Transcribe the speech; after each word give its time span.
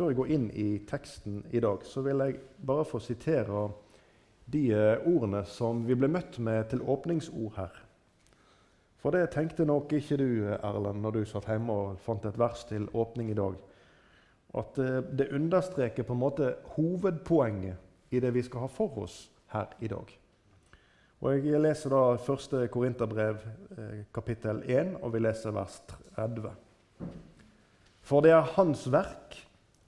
Før 0.00 0.14
jeg 0.14 0.16
går 0.16 0.30
inn 0.32 0.44
i 0.56 0.78
teksten 0.88 1.42
i 1.52 1.60
dag, 1.60 1.82
så 1.84 2.00
vil 2.00 2.22
jeg 2.24 2.38
bare 2.64 2.86
få 2.88 2.96
sitere 3.04 3.66
de 4.48 4.62
eh, 4.72 5.02
ordene 5.04 5.42
som 5.44 5.82
vi 5.84 5.92
ble 5.92 6.08
møtt 6.08 6.38
med 6.40 6.70
til 6.70 6.80
åpningsord 6.80 7.58
her. 7.58 7.74
For 9.02 9.12
det 9.12 9.26
tenkte 9.34 9.66
nok 9.68 9.92
ikke 9.92 10.16
du, 10.16 10.30
Erlend, 10.56 11.02
når 11.04 11.18
du 11.18 11.26
satt 11.28 11.50
hjemme 11.52 11.76
og 11.76 11.98
fant 12.00 12.24
et 12.24 12.38
vers 12.40 12.62
til 12.70 12.86
åpning 12.96 13.28
i 13.28 13.36
dag. 13.36 13.58
At 14.62 14.80
eh, 14.80 15.02
det 15.20 15.28
understreker 15.36 16.08
på 16.08 16.16
en 16.16 16.22
måte 16.22 16.48
hovedpoenget 16.78 18.16
i 18.16 18.24
det 18.24 18.32
vi 18.32 18.46
skal 18.48 18.64
ha 18.64 18.70
for 18.72 19.02
oss 19.04 19.18
her 19.52 19.76
i 19.84 19.92
dag. 19.92 20.16
Og 21.20 21.44
Jeg 21.44 21.60
leser 21.60 21.92
da 21.92 22.16
første 22.24 22.64
Korinterbrev, 22.72 23.44
eh, 23.76 24.00
kapittel 24.16 24.64
1, 24.64 24.96
og 25.02 25.12
vi 25.12 25.24
leser 25.26 25.52
vers 25.60 25.76
30. 26.16 26.56
For 28.00 28.24
det 28.24 28.32
er 28.32 28.52
Hans 28.56 28.88
verk 28.88 29.42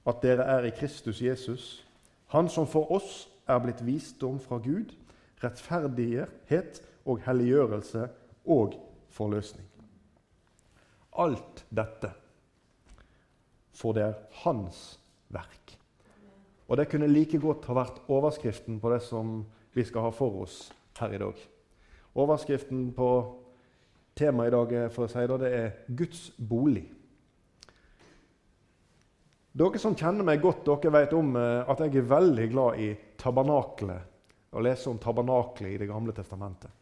at 0.06 0.22
dere 0.22 0.44
er 0.44 0.66
i 0.66 0.74
Kristus 0.74 1.22
Jesus, 1.22 1.86
Han 2.32 2.48
som 2.48 2.66
for 2.66 2.88
oss 2.96 3.28
er 3.44 3.58
blitt 3.60 3.82
visdom 3.84 4.38
fra 4.40 4.56
Gud, 4.56 4.94
rettferdighet 5.44 6.80
og 7.04 7.20
helliggjørelse 7.26 8.06
og 8.48 8.78
forløsning. 9.12 9.66
Alt 11.12 11.66
dette, 11.68 12.08
for 13.76 13.92
det 13.92 14.06
er 14.06 14.14
Hans 14.44 14.98
verk. 15.28 15.76
Og 16.68 16.76
Det 16.76 16.88
kunne 16.88 17.06
like 17.06 17.38
godt 17.38 17.66
ha 17.68 17.74
vært 17.76 18.00
overskriften 18.08 18.80
på 18.80 18.92
det 18.94 19.02
som 19.04 19.42
vi 19.74 19.84
skal 19.84 20.06
ha 20.06 20.10
for 20.10 20.40
oss 20.46 20.72
her 21.00 21.12
i 21.12 21.20
dag. 21.20 21.36
Overskriften 22.14 22.92
på 22.96 23.08
temaet 24.16 24.48
i 24.48 24.56
dag 24.56 24.92
for 24.92 25.04
å 25.04 25.12
si 25.12 25.26
det, 25.28 25.38
det 25.40 25.52
er 25.52 25.70
Guds 25.96 26.30
bolig. 26.38 26.86
Dere 29.52 29.76
som 29.76 29.92
kjenner 29.92 30.24
meg 30.24 30.40
godt, 30.40 30.62
dere 30.64 30.90
vet 30.94 31.10
om 31.12 31.34
eh, 31.36 31.68
at 31.68 31.82
jeg 31.84 31.98
er 32.00 32.08
veldig 32.08 32.44
glad 32.54 32.78
i 32.80 32.86
tabernaklet. 33.20 34.08
Å 34.52 34.62
lese 34.64 34.88
om 34.88 35.00
tabernaklet 35.00 35.74
i 35.74 35.80
Det 35.80 35.88
gamle 35.90 36.14
testamentet. 36.16 36.72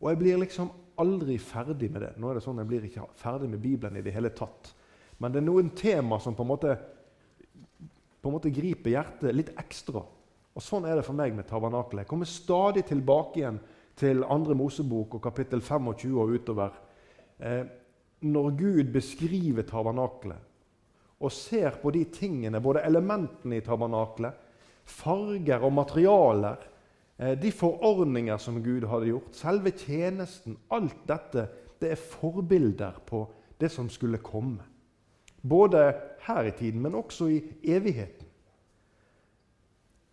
Og 0.00 0.08
jeg 0.10 0.20
blir 0.20 0.40
liksom 0.40 0.70
aldri 1.00 1.36
ferdig 1.40 1.90
med 1.92 2.00
det. 2.04 2.10
Nå 2.20 2.30
er 2.30 2.38
det 2.38 2.44
sånn 2.44 2.62
Jeg 2.62 2.70
blir 2.70 2.86
ikke 2.88 3.04
ferdig 3.20 3.50
med 3.52 3.60
Bibelen 3.60 4.00
i 4.00 4.04
det 4.04 4.14
hele 4.14 4.32
tatt. 4.36 4.72
Men 5.20 5.32
det 5.32 5.42
er 5.42 5.46
noen 5.46 5.70
tema 5.76 6.18
som 6.20 6.36
på 6.36 6.44
en 6.44 6.50
måte, 6.50 6.74
på 8.20 8.30
en 8.30 8.36
måte 8.36 8.52
griper 8.52 8.96
hjertet 8.96 9.36
litt 9.36 9.52
ekstra. 9.60 10.00
Og 10.54 10.64
Sånn 10.64 10.88
er 10.88 10.96
det 10.96 11.04
for 11.04 11.16
meg 11.16 11.36
med 11.36 11.48
tabernaklet. 11.50 12.04
Jeg 12.04 12.12
kommer 12.12 12.30
stadig 12.30 12.86
tilbake 12.88 13.42
igjen 13.42 13.60
til 14.00 14.24
andre 14.24 14.56
Mosebok 14.56 15.18
og 15.18 15.24
kapittel 15.28 15.60
25 15.60 16.16
og 16.16 16.34
utover. 16.38 16.80
Eh, 17.36 17.62
når 18.24 18.50
Gud 18.56 18.92
beskriver 18.96 19.68
tabernaklet 19.68 20.53
og 21.24 21.32
ser 21.32 21.78
på 21.80 21.92
de 21.94 22.04
tingene, 22.12 22.60
både 22.60 22.84
elementene 22.84 23.58
i 23.58 23.64
tabernaklet, 23.64 24.36
farger 24.84 25.64
og 25.64 25.72
materialer, 25.72 26.64
eh, 27.18 27.34
de 27.40 27.52
forordninger 27.52 28.38
som 28.38 28.60
Gud 28.62 28.86
hadde 28.90 29.10
gjort, 29.12 29.36
selve 29.36 29.72
tjenesten 29.72 30.58
Alt 30.70 31.06
dette 31.08 31.48
det 31.80 31.90
er 31.92 32.00
forbilder 32.00 33.00
på 33.06 33.24
det 33.60 33.70
som 33.72 33.88
skulle 33.90 34.22
komme. 34.24 34.62
Både 35.42 35.92
her 36.24 36.48
i 36.48 36.54
tiden, 36.56 36.80
men 36.80 36.94
også 36.94 37.28
i 37.28 37.42
evigheten. 37.62 38.26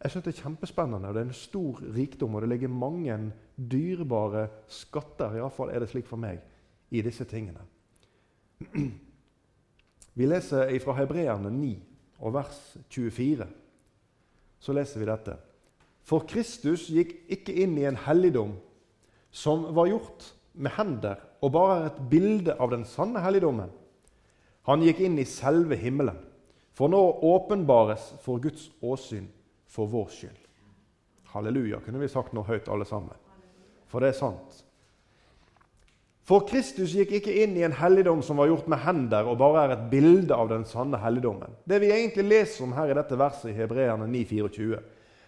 Jeg 0.03 0.11
syns 0.11 0.25
Det 0.25 0.33
er 0.33 0.41
kjempespennende, 0.41 1.07
og 1.07 1.13
det 1.13 1.21
er 1.21 1.29
en 1.29 1.33
stor 1.33 1.81
rikdom, 1.95 2.35
og 2.35 2.41
det 2.41 2.49
ligger 2.49 2.67
mange 2.67 3.31
dyrebare 3.71 4.47
skatter 4.67 5.35
iallfall 5.37 5.69
er 5.69 5.79
det 5.79 5.89
slik 5.89 6.07
for 6.09 6.17
meg, 6.17 6.41
i 6.89 7.01
disse 7.01 7.23
tingene. 7.23 7.61
Vi 10.13 10.27
leser 10.27 10.71
fra 10.83 10.95
Hebreerne 10.97 11.51
9 11.53 11.71
og 12.21 12.35
vers 12.35 12.59
24. 12.91 13.47
Så 14.61 14.75
leser 14.75 15.01
vi 15.01 15.09
dette. 15.09 15.37
For 16.05 16.25
Kristus 16.27 16.89
gikk 16.91 17.13
ikke 17.31 17.55
inn 17.63 17.77
i 17.79 17.87
en 17.87 17.99
helligdom 18.07 18.55
som 19.31 19.69
var 19.75 19.87
gjort 19.87 20.25
med 20.53 20.73
hender, 20.75 21.21
og 21.41 21.53
bare 21.55 21.77
er 21.77 21.85
et 21.88 22.01
bilde 22.11 22.55
av 22.59 22.73
den 22.73 22.83
sanne 22.85 23.21
helligdommen. 23.23 23.71
Han 24.67 24.83
gikk 24.85 25.00
inn 25.05 25.16
i 25.21 25.25
selve 25.25 25.77
himmelen, 25.79 26.19
for 26.75 26.91
nå 26.91 27.00
åpenbares 27.25 28.11
for 28.21 28.41
Guds 28.44 28.67
åsyn 28.83 29.29
for 29.71 29.89
vår 29.89 30.11
skyld. 30.11 30.41
Halleluja, 31.31 31.79
kunne 31.79 32.01
vi 32.01 32.11
sagt 32.11 32.35
noe 32.35 32.45
høyt 32.45 32.67
alle 32.69 32.85
sammen. 32.85 33.16
For 33.88 34.03
det 34.03 34.11
er 34.11 34.19
sant. 34.19 34.59
For 36.31 36.46
Kristus 36.47 36.94
gikk 36.96 37.09
ikke 37.18 37.34
inn 37.44 37.58
i 37.59 37.64
en 37.68 37.74
helligdom 37.75 38.22
som 38.24 38.38
var 38.40 38.47
gjort 38.47 38.68
med 38.72 38.80
hender, 38.86 39.28
og 39.28 39.36
bare 39.42 39.66
er 39.66 39.72
et 39.74 39.88
bilde 39.92 40.31
av 40.31 40.47
den 40.47 40.62
sanne 40.64 40.96
helligdommen. 41.02 41.58
Det 41.68 41.81
vi 41.84 41.90
egentlig 41.92 42.24
leser 42.24 42.64
om 42.64 42.75
her 42.78 42.88
i 42.88 42.96
dette 42.96 43.18
verset 43.19 43.50
i 43.52 43.56
Hebreerne 43.58 44.08
9,24, 44.08 44.80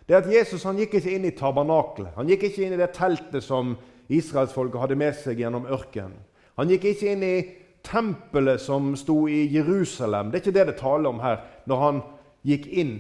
det 0.07 0.15
er 0.15 0.21
at 0.21 0.29
Jesus 0.31 0.63
han 0.63 0.79
gikk 0.79 0.95
ikke 1.01 1.11
inn 1.11 1.27
i 1.27 1.33
tabernaklet. 1.35 2.13
Han 2.15 2.31
gikk 2.31 2.45
ikke 2.47 2.63
inn 2.63 2.77
i 2.77 2.79
det 2.79 2.87
teltet 2.95 3.43
som 3.43 3.73
israelsfolket 4.07 4.79
hadde 4.79 4.97
med 5.03 5.19
seg 5.19 5.43
gjennom 5.43 5.67
ørkenen. 5.75 6.15
Han 6.55 6.71
gikk 6.71 6.87
ikke 6.93 7.11
inn 7.17 7.27
i 7.27 7.35
tempelet 7.83 8.63
som 8.63 8.93
sto 8.95 9.25
i 9.27 9.43
Jerusalem. 9.51 10.31
Det 10.31 10.39
er 10.39 10.45
ikke 10.45 10.55
det 10.55 10.67
det 10.71 10.77
taler 10.79 11.11
om 11.11 11.19
her 11.19 11.43
når 11.67 11.83
han 11.83 12.01
gikk 12.47 12.71
inn. 12.71 12.95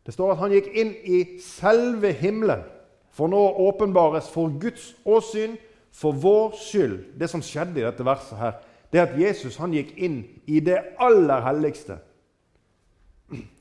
Det 0.00 0.16
står 0.16 0.32
at 0.32 0.44
han 0.46 0.56
gikk 0.56 0.72
inn 0.72 0.96
i 1.04 1.22
selve 1.44 2.16
himmelen. 2.16 2.64
For 3.12 3.28
nå 3.28 3.44
åpenbares 3.68 4.32
for 4.32 4.48
Guds 4.64 4.94
åsyn 5.04 5.60
for 5.96 6.16
vår 6.20 6.56
skyld, 6.60 6.98
det 7.16 7.28
som 7.32 7.42
skjedde 7.44 7.80
i 7.80 7.86
dette 7.86 8.04
verset, 8.04 8.36
her, 8.38 8.58
det 8.92 9.00
er 9.00 9.06
at 9.08 9.16
Jesus 9.18 9.56
han 9.60 9.74
gikk 9.74 9.94
inn 9.96 10.18
i 10.46 10.60
det 10.64 10.76
aller 11.02 11.40
helligste. 11.46 11.96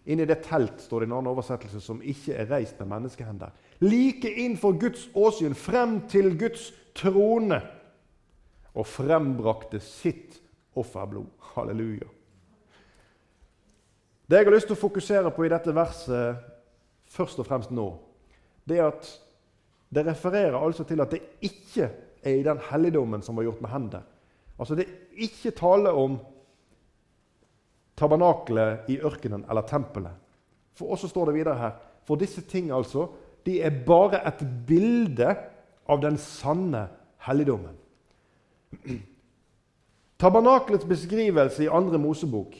Inn 0.05 0.21
i 0.21 0.27
det 0.27 0.41
telt, 0.45 0.83
står 0.83 1.01
det 1.01 1.07
i 1.07 1.09
en 1.09 1.15
annen 1.17 1.31
oversettelse, 1.31 1.79
som 1.81 2.03
ikke 2.03 2.35
er 2.37 2.49
reist 2.51 2.77
med 2.81 2.91
menneskehender. 2.91 3.55
Like 3.81 4.29
inn 4.43 4.59
for 4.61 4.77
Guds 4.79 5.07
åsyn, 5.17 5.55
frem 5.57 6.01
til 6.11 6.35
Guds 6.37 6.69
trone, 6.95 7.61
og 8.75 8.87
frembrakte 8.91 9.79
sitt 9.79 10.35
offerblod. 10.75 11.31
Halleluja. 11.55 12.09
Det 14.27 14.41
jeg 14.41 14.47
har 14.47 14.55
lyst 14.55 14.67
til 14.67 14.75
å 14.75 14.81
fokusere 14.81 15.31
på 15.31 15.45
i 15.45 15.51
dette 15.53 15.73
verset 15.75 16.41
først 17.15 17.39
og 17.39 17.47
fremst 17.47 17.71
nå, 17.71 17.93
det 18.67 18.81
er 18.81 18.89
at 18.89 19.07
det 19.95 20.03
refererer 20.07 20.57
altså 20.57 20.83
til 20.83 20.99
at 20.99 21.13
det 21.13 21.21
ikke 21.45 21.87
er 22.25 22.39
i 22.39 22.45
den 22.45 22.59
helligdommen 22.71 23.21
som 23.21 23.37
var 23.37 23.45
gjort 23.47 23.61
med 23.61 23.71
hender. 23.71 24.05
Altså 24.59 24.75
Det 24.75 24.85
er 24.85 25.25
ikke 25.27 25.51
tale 25.51 25.91
om 25.91 26.17
tabernaklet 27.97 28.89
i 28.91 28.99
ørkenen 28.99 29.45
eller 29.49 29.61
tempelet. 29.67 30.13
For 30.75 30.91
også 30.91 31.07
står 31.07 31.25
det 31.29 31.35
videre 31.37 31.57
her 31.59 31.71
For 32.05 32.15
disse 32.15 32.41
ting 32.41 32.71
altså, 32.71 33.07
de 33.45 33.61
er 33.61 33.83
bare 33.85 34.19
et 34.27 34.41
bilde 34.67 35.35
av 35.89 36.01
den 36.01 36.17
sanne 36.17 36.87
helligdommen. 37.25 37.73
Tabernaklets 40.21 40.85
beskrivelse 40.85 41.63
i 41.63 41.69
andre 41.71 41.97
Mosebok, 41.97 42.53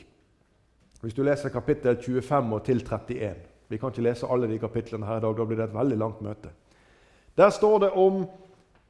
hvis 1.00 1.14
du 1.14 1.22
leser 1.22 1.54
kapittel 1.54 1.96
25 2.02 2.54
og 2.54 2.64
til 2.64 2.82
31 2.82 3.34
Vi 3.68 3.78
kan 3.78 3.90
ikke 3.90 4.02
lese 4.02 4.26
alle 4.30 4.48
de 4.50 4.58
kapitlene 4.58 5.06
her 5.06 5.18
i 5.18 5.20
dag, 5.20 5.36
da 5.36 5.44
blir 5.44 5.56
det 5.56 5.68
et 5.68 5.74
veldig 5.74 5.98
langt 5.98 6.20
møte. 6.22 6.50
Der 7.36 7.50
står 7.50 7.78
det 7.78 7.90
om 7.90 8.26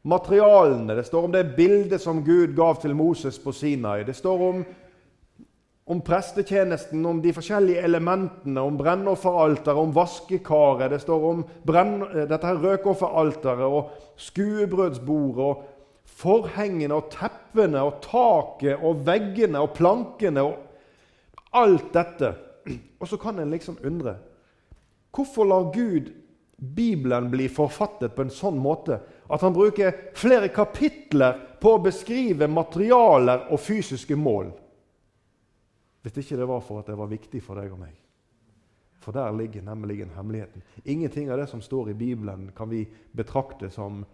materialene. 0.06 0.94
Det 0.94 1.04
står 1.04 1.24
om 1.24 1.32
det 1.34 1.44
bildet 1.56 2.02
som 2.02 2.22
Gud 2.24 2.54
gav 2.56 2.78
til 2.82 2.94
Moses 2.94 3.38
på 3.42 3.52
Sinai. 3.52 4.04
Det 4.06 4.14
står 4.16 4.42
om, 4.48 4.60
om 5.86 6.02
prestetjenesten, 6.06 7.02
om 7.06 7.22
de 7.22 7.32
forskjellige 7.34 7.82
elementene, 7.88 8.62
om 8.62 8.78
brennofferalteret, 8.78 9.80
om 9.82 9.94
vaskekaret. 9.94 10.92
Det 10.94 11.00
står 11.02 11.26
om 11.30 11.42
brenn, 11.66 11.98
dette 12.30 12.46
her 12.46 12.62
røkofferalteret 12.62 13.66
og 13.66 13.96
skuebrødsbordet 14.28 15.48
og 15.50 15.64
forhengene 16.16 16.94
og 16.94 17.10
teppene 17.12 17.82
og 17.82 17.98
taket 18.06 18.78
og 18.86 19.02
veggene 19.06 19.60
og 19.60 19.74
plankene 19.74 20.46
og 20.46 20.62
alt 21.56 21.90
dette. 21.94 22.34
Og 23.00 23.06
så 23.06 23.18
kan 23.20 23.38
en 23.38 23.52
liksom 23.52 23.76
undre 23.86 24.16
Hvorfor 25.14 25.46
lar 25.46 25.68
Gud 25.72 26.08
Bibelen 26.56 27.30
blir 27.30 27.52
forfattet 27.52 28.14
på 28.16 28.24
en 28.24 28.32
sånn 28.32 28.56
måte 28.58 28.96
at 29.28 29.42
han 29.44 29.52
bruker 29.52 29.92
flere 30.16 30.48
kapitler 30.48 31.36
på 31.60 31.74
å 31.76 31.82
beskrive 31.84 32.48
materialer 32.48 33.50
og 33.52 33.60
fysiske 33.60 34.16
mål. 34.16 34.48
Hvis 36.06 36.22
ikke 36.22 36.38
det 36.40 36.48
var 36.48 36.62
for 36.64 36.80
at 36.80 36.88
det 36.88 36.96
var 36.96 37.10
viktig 37.10 37.42
for 37.44 37.60
deg 37.60 37.72
og 37.74 37.80
meg. 37.82 37.94
For 39.02 39.14
der 39.14 39.34
ligger 39.36 39.62
nemlig 39.62 40.06
hemmeligheten. 40.16 40.62
Ingenting 40.84 41.30
av 41.30 41.38
det 41.38 41.48
som 41.50 41.60
står 41.62 41.90
i 41.90 41.98
Bibelen, 41.98 42.50
kan 42.56 42.70
vi 42.70 42.86
betrakte 43.12 43.70
som 43.70 44.04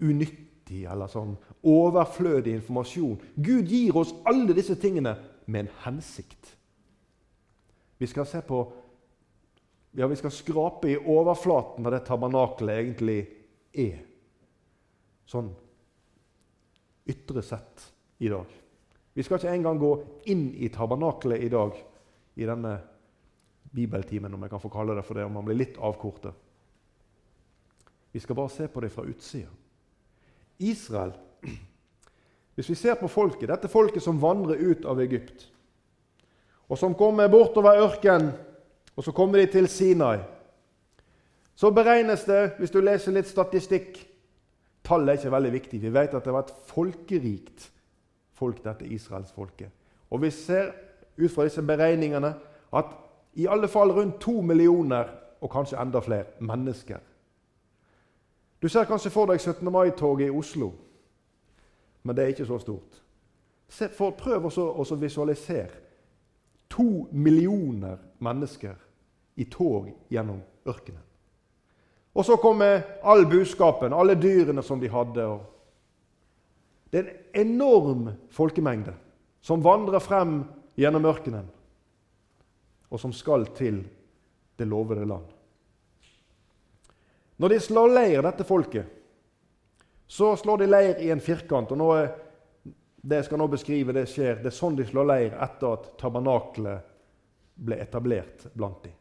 unyttig 0.00 0.84
eller 0.90 1.06
som 1.06 1.36
overflødig 1.62 2.54
informasjon. 2.56 3.20
Gud 3.36 3.68
gir 3.68 3.96
oss 3.96 4.14
alle 4.24 4.56
disse 4.56 4.74
tingene 4.80 5.16
med 5.46 5.66
en 5.66 5.72
hensikt. 5.84 6.56
Vi 7.98 8.06
skal 8.06 8.26
se 8.26 8.40
på 8.40 8.64
ja, 9.90 10.06
vi 10.06 10.16
skal 10.16 10.30
skrape 10.30 10.90
i 10.90 10.98
overflaten 10.98 11.86
av 11.86 11.92
det 11.92 12.04
tabernakelet 12.06 12.78
egentlig 12.78 13.20
er 13.72 13.98
sånn 15.30 15.50
ytre 17.10 17.42
sett 17.42 17.86
i 18.22 18.30
dag. 18.30 18.46
Vi 19.12 19.24
skal 19.26 19.40
ikke 19.40 19.54
engang 19.54 19.78
gå 19.80 19.90
inn 20.30 20.50
i 20.54 20.70
tabernakelet 20.72 21.42
i 21.42 21.50
dag, 21.50 21.74
i 22.34 22.46
denne 22.46 22.76
bibeltimen, 23.70 24.34
om 24.34 24.42
jeg 24.46 24.52
kan 24.52 24.62
få 24.62 24.70
kalle 24.72 24.94
det 24.98 25.04
for 25.06 25.18
det, 25.18 25.26
om 25.26 25.34
man 25.38 25.46
blir 25.46 25.58
litt 25.58 25.78
avkortet. 25.78 26.34
Vi 28.10 28.22
skal 28.22 28.38
bare 28.38 28.50
se 28.54 28.68
på 28.68 28.82
det 28.82 28.90
fra 28.94 29.06
utsida. 29.06 29.50
Israel 30.58 31.12
Hvis 32.54 32.70
vi 32.70 32.76
ser 32.76 32.98
på 32.98 33.08
folket, 33.08 33.48
dette 33.48 33.70
folket 33.70 34.02
som 34.04 34.18
vandrer 34.20 34.58
ut 34.60 34.84
av 34.84 34.98
Egypt, 35.00 35.46
og 36.68 36.78
som 36.78 36.94
kommer 36.94 37.30
bortover 37.30 37.80
ørkenen, 37.80 38.34
og 38.96 39.04
så 39.04 39.12
kommer 39.12 39.38
de 39.38 39.46
til 39.46 39.68
Sinai, 39.68 40.18
så 41.54 41.70
beregnes 41.70 42.24
det, 42.24 42.52
hvis 42.58 42.72
du 42.72 42.80
leser 42.80 43.12
litt 43.12 43.28
statistikk 43.28 44.06
Tallet 44.80 45.12
er 45.12 45.18
ikke 45.18 45.30
veldig 45.34 45.50
viktig. 45.52 45.78
Vi 45.82 45.90
vet 45.92 46.14
at 46.16 46.24
det 46.24 46.32
var 46.32 46.46
et 46.46 46.54
folkerikt 46.66 47.66
folk, 48.32 48.62
dette 48.64 48.86
israelsfolket. 48.88 49.68
Og 50.10 50.22
vi 50.22 50.30
ser 50.32 50.70
ut 51.20 51.30
fra 51.30 51.44
disse 51.44 51.62
beregningene 51.62 52.32
at 52.72 52.94
i 53.36 53.46
alle 53.46 53.68
fall 53.68 53.92
rundt 53.92 54.20
to 54.20 54.40
millioner, 54.40 55.04
og 55.40 55.50
kanskje 55.50 55.78
enda 55.80 56.00
flere, 56.00 56.24
mennesker. 56.40 56.98
Du 58.62 58.68
ser 58.68 58.84
kanskje 58.84 59.10
for 59.10 59.26
deg 59.30 59.40
17. 59.40 59.72
mai-toget 59.72 60.26
i 60.26 60.30
Oslo, 60.30 60.72
men 62.02 62.16
det 62.16 62.24
er 62.24 62.32
ikke 62.34 62.46
så 62.46 62.58
stort. 62.58 63.02
Se, 63.68 63.88
for, 63.88 64.10
prøv 64.10 64.48
å 64.48 64.96
visualisere 64.96 65.89
to 66.70 67.06
millioner 67.10 67.98
mennesker 68.18 68.76
i 69.34 69.44
tog 69.44 69.90
gjennom 70.08 70.40
ørkenen. 70.68 71.02
Og 72.12 72.26
så 72.26 72.36
kommer 72.42 72.82
all 73.06 73.24
buskapen, 73.30 73.94
alle 73.94 74.16
dyrene 74.18 74.62
som 74.66 74.80
de 74.80 74.90
hadde. 74.90 75.26
Det 76.90 76.98
er 76.98 77.10
en 77.10 77.46
enorm 77.46 78.08
folkemengde 78.34 78.94
som 79.40 79.62
vandrer 79.62 80.02
frem 80.02 80.42
gjennom 80.78 81.06
ørkenen 81.06 81.46
og 82.90 82.98
som 82.98 83.12
skal 83.14 83.46
til 83.54 83.84
det 84.58 84.66
lovede 84.68 85.06
land. 85.06 85.26
Når 87.40 87.48
de 87.54 87.60
slår 87.62 87.94
leir, 87.94 88.22
dette 88.26 88.44
folket, 88.44 88.88
så 90.10 90.34
slår 90.36 90.60
de 90.60 90.68
leir 90.68 90.98
i 91.00 91.12
en 91.14 91.22
firkant. 91.22 91.70
og 91.70 91.78
nå 91.78 91.92
er, 91.94 92.10
Det 93.00 93.20
jeg 93.20 93.28
skal 93.30 93.40
nå 93.40 93.46
beskrive, 93.48 93.94
det 93.96 94.06
skjer. 94.10 94.40
Det 94.42 94.50
er 94.50 94.56
sånn 94.56 94.76
de 94.76 94.84
slår 94.88 95.08
leir 95.08 95.36
etter 95.40 95.72
at 95.72 95.92
tabernaklet 96.00 96.86
ble 97.60 97.78
etablert 97.80 98.48
blant 98.52 98.82
dem. 98.84 98.96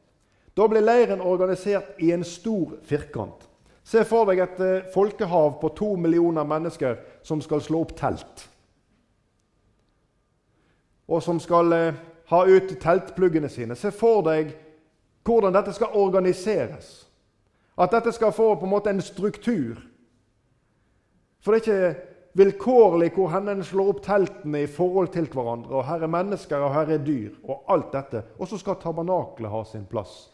Da 0.55 0.67
ble 0.67 0.81
leiren 0.83 1.21
organisert 1.23 1.99
i 2.03 2.11
en 2.11 2.23
stor 2.27 2.77
firkant. 2.87 3.45
Se 3.83 4.03
for 4.05 4.27
deg 4.29 4.41
et 4.43 4.59
eh, 4.61 4.87
folkehav 4.93 5.55
på 5.61 5.71
to 5.77 5.93
millioner 5.97 6.47
mennesker 6.47 6.99
som 7.25 7.41
skal 7.41 7.61
slå 7.63 7.83
opp 7.85 7.95
telt. 7.97 8.43
Og 11.09 11.23
som 11.25 11.39
skal 11.41 11.73
eh, 11.73 12.01
ha 12.29 12.41
ut 12.45 12.75
teltpluggene 12.81 13.49
sine. 13.49 13.77
Se 13.79 13.91
for 13.95 14.21
deg 14.27 14.51
hvordan 15.25 15.55
dette 15.55 15.73
skal 15.75 15.95
organiseres. 15.97 16.91
At 17.79 17.95
dette 17.95 18.11
skal 18.13 18.35
få 18.35 18.53
på 18.59 18.67
en 18.67 18.73
måte 18.73 18.91
en 18.91 19.01
struktur. 19.01 19.79
For 21.39 21.55
det 21.55 21.59
er 21.59 21.63
ikke 21.63 22.08
vilkårlig 22.37 23.11
hvor 23.15 23.35
en 23.39 23.63
slår 23.65 23.93
opp 23.93 24.01
teltene 24.05 24.63
i 24.63 24.69
forhold 24.69 25.11
til 25.13 25.29
hverandre. 25.31 25.79
og 25.79 25.87
Her 25.87 26.03
er 26.05 26.11
mennesker, 26.13 26.61
og 26.61 26.73
her 26.73 26.93
er 26.95 27.03
dyr, 27.03 27.31
og 27.43 27.63
alt 27.67 27.93
dette. 27.93 28.23
Og 28.39 28.47
så 28.47 28.59
skal 28.61 28.79
tabernaklet 28.81 29.51
ha 29.51 29.63
sin 29.65 29.87
plass. 29.89 30.29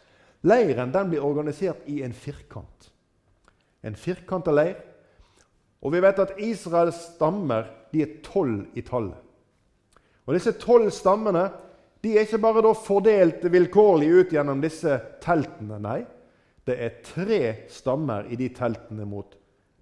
Leiren 0.45 0.93
den 0.93 1.09
blir 1.09 1.25
organisert 1.25 1.87
i 1.89 2.01
en 2.05 2.13
firkant. 2.13 2.91
En 3.83 3.95
firkanta 3.95 4.53
leir. 4.53 4.75
Og 5.81 5.93
vi 5.93 6.01
vet 6.01 6.19
at 6.19 6.37
Israels 6.41 6.97
stammer 7.15 7.69
de 7.93 8.01
er 8.03 8.17
tolv 8.25 8.65
i 8.77 8.83
tallet. 8.85 9.21
Og 10.25 10.33
Disse 10.33 10.55
tolv 10.57 10.89
stammene 10.93 11.47
de 12.05 12.13
er 12.13 12.25
ikke 12.25 12.41
bare 12.41 12.73
fordelt 12.77 13.45
vilkårlig 13.49 14.09
ut 14.13 14.33
gjennom 14.33 14.61
disse 14.61 14.97
teltene. 15.23 15.79
Nei, 15.81 16.03
det 16.65 16.75
er 16.81 16.99
tre 17.05 17.41
stammer 17.73 18.27
i 18.29 18.37
de 18.37 18.49
teltene 18.53 19.07
mot 19.09 19.33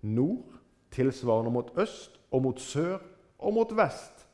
nord, 0.08 0.53
tilsvarende 0.94 1.52
mot 1.54 1.72
øst, 1.78 2.20
og 2.32 2.42
mot 2.46 2.60
sør 2.62 2.98
og 3.40 3.54
mot 3.54 3.74
vest. 3.78 4.28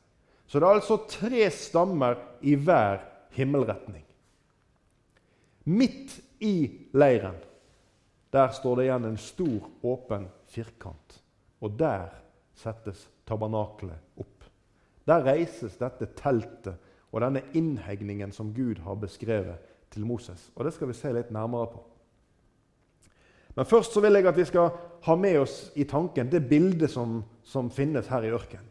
Så 0.46 0.58
det 0.58 0.66
er 0.66 0.80
altså 0.80 0.96
tre 1.08 1.50
stammer 1.50 2.18
i 2.42 2.54
hver 2.54 3.04
himmelretning. 3.36 4.04
Midt 5.64 6.18
i 6.40 6.70
leiren 6.92 7.38
der 8.32 8.52
står 8.54 8.76
det 8.76 8.84
igjen 8.86 9.04
en 9.08 9.18
stor, 9.18 9.70
åpen 9.82 10.28
firkant. 10.46 11.16
Og 11.60 11.74
der 11.78 12.12
settes 12.54 13.08
tabernaklet 13.26 13.98
opp. 14.20 14.44
Der 15.06 15.24
reises 15.26 15.74
dette 15.80 16.06
teltet 16.14 16.76
og 17.10 17.24
denne 17.24 17.42
innhegningen 17.58 18.30
som 18.32 18.52
Gud 18.54 18.78
har 18.84 19.00
beskrevet 19.02 19.58
til 19.90 20.06
Moses. 20.06 20.50
Og 20.54 20.64
Det 20.64 20.74
skal 20.74 20.88
vi 20.88 20.94
se 20.94 21.12
litt 21.12 21.32
nærmere 21.34 21.66
på. 21.72 21.82
Men 23.56 23.66
først 23.66 23.92
så 23.92 24.00
vil 24.00 24.14
jeg 24.14 24.26
at 24.30 24.36
vi 24.36 24.46
skal 24.46 24.70
ha 25.06 25.16
med 25.16 25.40
oss 25.40 25.70
i 25.74 25.84
tanken 25.84 26.30
det 26.30 26.40
bildet 26.50 26.90
som, 26.90 27.22
som 27.42 27.70
finnes 27.70 28.08
her 28.08 28.24
i 28.26 28.32
ørkenen. 28.34 28.66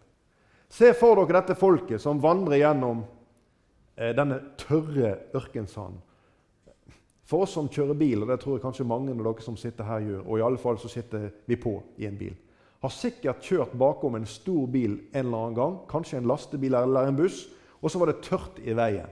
Se 0.70 0.92
for 0.94 1.18
dere 1.18 1.40
dette 1.40 1.58
folket 1.58 2.02
som 2.02 2.22
vandrer 2.22 2.62
gjennom 2.62 3.02
eh, 3.96 4.14
denne 4.14 4.38
tørre 4.60 5.16
ørkensanden. 5.34 6.04
For 7.30 7.46
oss 7.46 7.54
som 7.54 7.70
kjører 7.70 7.98
bil, 7.98 8.24
og 8.24 8.30
det 8.32 8.40
tror 8.42 8.56
jeg 8.58 8.64
kanskje 8.64 8.88
mange 8.90 9.14
av 9.14 9.22
dere 9.22 9.46
som 9.46 9.58
sitter 9.58 9.86
her 9.86 10.06
gjør, 10.06 10.22
og 10.26 10.40
i 10.40 10.46
alle 10.46 10.62
fall 10.62 10.80
så 10.82 10.90
sitter 10.90 11.28
vi 11.50 11.58
på 11.62 11.76
i 12.02 12.08
en 12.10 12.18
bil, 12.18 12.34
har 12.80 12.94
sikkert 12.94 13.44
kjørt 13.44 13.74
bakom 13.78 14.16
en 14.18 14.26
stor 14.30 14.70
bil 14.72 14.96
en 15.12 15.26
eller 15.26 15.38
annen 15.38 15.58
gang, 15.58 15.76
kanskje 15.90 16.22
en 16.22 16.30
lastebil 16.30 16.78
eller 16.80 17.10
en 17.10 17.18
buss, 17.18 17.44
og 17.82 17.92
så 17.92 18.02
var 18.02 18.10
det 18.10 18.22
tørt 18.26 18.58
i 18.64 18.74
veien. 18.78 19.10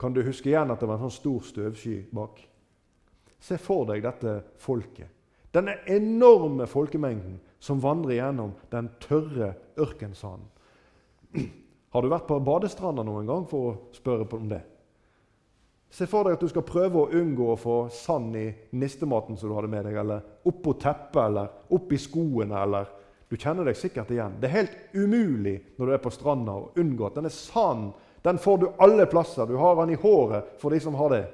Kan 0.00 0.14
du 0.14 0.22
huske 0.24 0.50
igjen 0.50 0.70
at 0.72 0.80
det 0.80 0.88
var 0.88 0.96
en 0.96 1.08
sånn 1.08 1.18
stor 1.18 1.48
støvsky 1.48 1.96
bak? 2.14 2.38
Se 3.40 3.58
for 3.60 3.88
deg 3.88 4.04
dette 4.04 4.36
folket. 4.60 5.19
Denne 5.54 5.76
enorme 5.90 6.66
folkemengden 6.70 7.40
som 7.58 7.80
vandrer 7.82 8.20
gjennom 8.20 8.52
den 8.70 8.90
tørre 9.02 9.54
ørkensanden. 9.78 10.46
Har 11.92 12.02
du 12.02 12.10
vært 12.12 12.28
på 12.28 12.38
badestranda 12.46 13.02
noen 13.06 13.26
gang 13.26 13.48
for 13.50 13.66
å 13.66 13.78
spørre 13.96 14.28
om 14.36 14.46
det? 14.50 14.60
Se 15.90 16.06
for 16.06 16.22
deg 16.22 16.36
at 16.36 16.44
du 16.44 16.50
skal 16.52 16.62
prøve 16.62 17.00
å 17.00 17.18
unngå 17.18 17.48
å 17.50 17.58
få 17.58 17.76
sand 17.90 18.36
i 18.38 18.46
nistematen 18.78 19.34
som 19.36 19.50
du 19.50 19.56
hadde 19.56 19.72
med 19.72 19.88
deg, 19.88 19.96
eller 19.98 20.22
oppå 20.46 20.76
teppet, 20.78 21.18
eller 21.24 21.74
oppi 21.74 21.98
skoene, 21.98 22.54
eller 22.62 22.92
du 23.26 23.34
kjenner 23.34 23.66
deg 23.66 23.78
sikkert 23.78 24.12
igjen. 24.14 24.36
Det 24.38 24.46
er 24.46 24.54
helt 24.54 24.76
umulig 24.94 25.56
når 25.78 25.90
du 25.90 25.94
er 25.96 26.04
på 26.04 26.14
stranda 26.14 26.54
å 26.54 26.70
unngå 26.78 27.08
at 27.08 27.18
denne 27.18 27.32
sanden 27.34 27.90
den 28.22 28.38
får 28.38 28.58
du 28.60 28.66
alle 28.78 29.06
plasser. 29.10 29.48
Du 29.50 29.56
har 29.58 29.78
den 29.80 29.94
i 29.94 29.98
håret 29.98 30.54
for 30.60 30.70
de 30.70 30.80
som 30.82 30.94
har 30.98 31.10
det, 31.14 31.24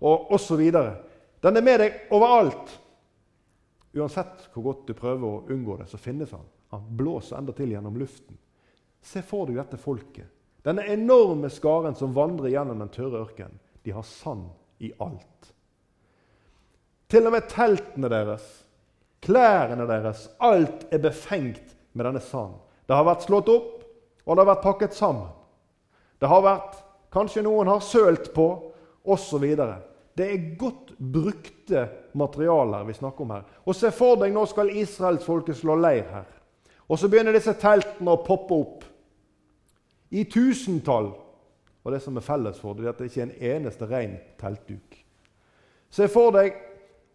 og 0.00 0.32
osv. 0.32 0.60
Den 1.42 1.58
er 1.58 1.64
med 1.66 1.80
deg 1.82 2.00
overalt. 2.14 2.78
Uansett 3.92 4.48
hvor 4.52 4.64
godt 4.70 4.86
du 4.88 4.94
prøver 4.96 5.26
å 5.28 5.42
unngå 5.52 5.76
det, 5.80 5.88
så 5.90 6.00
finnes 6.00 6.32
han. 6.32 6.46
Han 6.72 6.86
blåser 6.96 7.36
endatil 7.36 7.74
gjennom 7.74 7.98
luften. 8.00 8.38
Se 9.02 9.20
for 9.26 9.48
deg 9.48 9.58
dette 9.60 9.80
folket. 9.80 10.28
Denne 10.62 10.86
enorme 10.94 11.50
skaren 11.50 11.96
som 11.98 12.14
vandrer 12.14 12.52
gjennom 12.54 12.80
den 12.80 12.92
tørre 12.94 13.24
ørkenen. 13.26 13.58
De 13.82 13.92
har 13.92 14.06
sand 14.06 14.46
i 14.78 14.92
alt. 15.02 15.52
Til 17.10 17.26
og 17.28 17.34
med 17.34 17.48
teltene 17.50 18.08
deres 18.12 18.46
Klærne 19.22 19.84
deres, 19.86 20.24
alt 20.42 20.88
er 20.90 20.98
befengt 20.98 21.76
med 21.94 22.08
denne 22.08 22.20
sanden. 22.26 22.58
Det 22.90 22.96
har 22.96 23.06
vært 23.06 23.28
slått 23.28 23.50
opp, 23.52 23.84
og 24.26 24.34
det 24.34 24.42
har 24.42 24.48
vært 24.48 24.64
pakket 24.64 24.96
sammen. 24.96 25.28
Det 26.18 26.30
har 26.30 26.42
vært 26.42 26.80
Kanskje 27.12 27.42
noen 27.44 27.68
har 27.68 27.82
sølt 27.84 28.30
på, 28.32 28.46
osv. 29.04 29.44
Det 30.18 30.28
er 30.28 30.56
godt 30.60 30.92
brukte 30.98 31.86
materialer 32.14 32.84
vi 32.84 32.96
snakker 32.96 33.24
om 33.24 33.30
her. 33.30 33.44
Og 33.64 33.76
se 33.76 33.90
for 33.94 34.18
deg, 34.20 34.32
nå 34.34 34.44
skal 34.50 34.74
israelsfolket 34.76 35.56
slå 35.56 35.76
leir 35.80 36.04
her. 36.12 36.28
Og 36.88 36.98
så 36.98 37.08
begynner 37.08 37.32
disse 37.32 37.54
teltene 37.56 38.12
å 38.12 38.24
poppe 38.24 38.56
opp. 38.56 38.88
I 40.12 40.26
tusentall. 40.28 41.14
Og 41.82 41.94
det 41.94 42.02
som 42.04 42.16
er 42.20 42.26
felles 42.26 42.60
for 42.60 42.76
det, 42.76 42.84
er 42.84 42.92
at 42.92 43.00
det 43.00 43.08
ikke 43.08 43.22
er 43.22 43.30
en 43.30 43.56
eneste 43.56 43.88
ren 43.88 44.18
teltduk. 44.40 44.98
Se 45.92 46.08
for 46.12 46.34
deg 46.36 46.54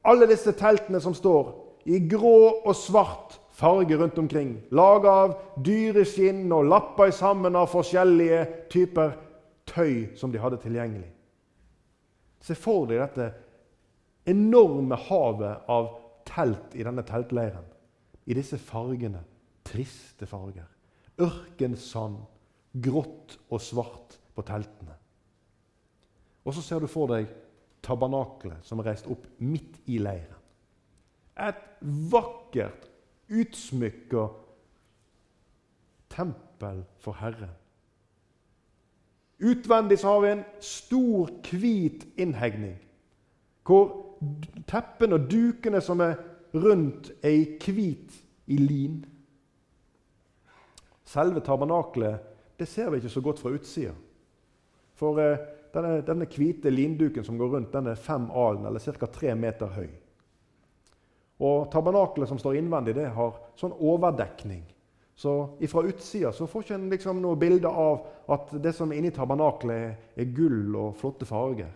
alle 0.07 0.27
disse 0.29 0.53
teltene 0.57 1.01
som 1.03 1.15
står 1.17 1.53
i 1.87 1.99
grå 2.09 2.63
og 2.65 2.73
svart 2.75 3.37
farge 3.57 3.97
rundt 3.97 4.17
omkring. 4.17 4.57
Laga 4.71 5.13
av 5.23 5.35
dyreskinn 5.63 6.45
og 6.53 6.67
lappa 6.69 7.09
sammen 7.15 7.55
av 7.57 7.69
forskjellige 7.71 8.43
typer 8.73 9.15
tøy 9.69 10.17
som 10.17 10.33
de 10.33 10.41
hadde 10.41 10.59
tilgjengelig. 10.61 11.07
Se 12.47 12.55
for 12.55 12.87
deg 12.87 13.01
dette 13.01 13.27
enorme 14.31 14.95
havet 15.07 15.67
av 15.71 15.89
telt 16.27 16.75
i 16.75 16.85
denne 16.85 17.03
teltleiren. 17.07 17.65
I 18.27 18.35
disse 18.37 18.59
fargene. 18.59 19.23
Triste 19.67 20.27
farger. 20.29 20.67
Ørkensand, 21.19 22.21
grått 22.71 23.35
og 23.49 23.59
svart 23.63 24.15
på 24.35 24.45
teltene. 24.47 24.95
Og 26.47 26.55
så 26.55 26.63
ser 26.63 26.79
du 26.79 26.87
for 26.87 27.11
deg 27.11 27.27
tabernaklet 27.83 28.63
som 28.63 28.79
er 28.79 28.91
reist 28.91 29.07
opp 29.11 29.25
midt 29.43 29.81
i 29.91 29.99
leiren. 29.99 30.35
Et 31.37 31.63
vakkert, 32.11 32.87
utsmykka 33.27 34.23
tempel 36.15 36.85
for 37.03 37.19
Herren. 37.19 37.51
Utvendig 39.39 39.99
så 39.99 40.07
har 40.07 40.21
vi 40.21 40.31
en 40.31 40.45
stor, 40.59 41.29
hvit 41.51 42.07
innhegning, 42.17 42.77
hvor 43.67 43.91
teppene 44.65 45.19
og 45.19 45.27
dukene 45.29 45.81
som 45.83 46.01
er 46.01 46.15
rundt, 46.57 47.11
er 47.21 47.35
i 47.35 47.43
hvit 47.61 48.17
i 48.47 48.57
lin. 48.57 48.97
Selve 51.07 51.43
tabernaklet 51.45 52.33
det 52.57 52.65
ser 52.67 52.89
vi 52.89 52.97
ikke 52.97 53.13
så 53.13 53.21
godt 53.21 53.39
fra 53.39 53.53
utsida. 53.53 53.93
For 54.97 55.21
eh, 55.21 55.37
denne, 55.73 56.01
denne 56.01 56.25
hvite 56.25 56.71
linduken 56.73 57.23
som 57.23 57.37
går 57.37 57.53
rundt, 57.53 57.73
den 57.73 57.91
er 57.91 57.99
fem 58.01 58.31
alen, 58.33 58.65
eller 58.65 58.81
ca. 58.81 59.05
tre 59.05 59.35
meter 59.37 59.69
høy. 59.75 59.89
Og 61.45 61.67
Tabernaklet 61.69 62.29
som 62.29 62.39
står 62.41 62.57
innvendig, 62.57 62.95
det 62.97 63.11
har 63.13 63.35
sånn 63.59 63.75
overdekning. 63.77 64.63
Så 65.17 65.57
fra 65.69 65.81
utsida 65.81 66.31
så 66.31 66.45
får 66.47 66.63
ikke 66.63 66.75
en 66.77 66.89
liksom 66.91 67.21
noe 67.23 67.37
bilde 67.41 67.69
av 67.69 68.03
at 68.29 68.51
det 68.61 68.75
som 68.77 68.91
er 68.91 68.99
inni 68.99 69.09
tabernaklet, 69.15 70.13
er 70.13 70.33
gull 70.35 70.75
og 70.77 70.93
flotte 70.99 71.25
farger. 71.25 71.71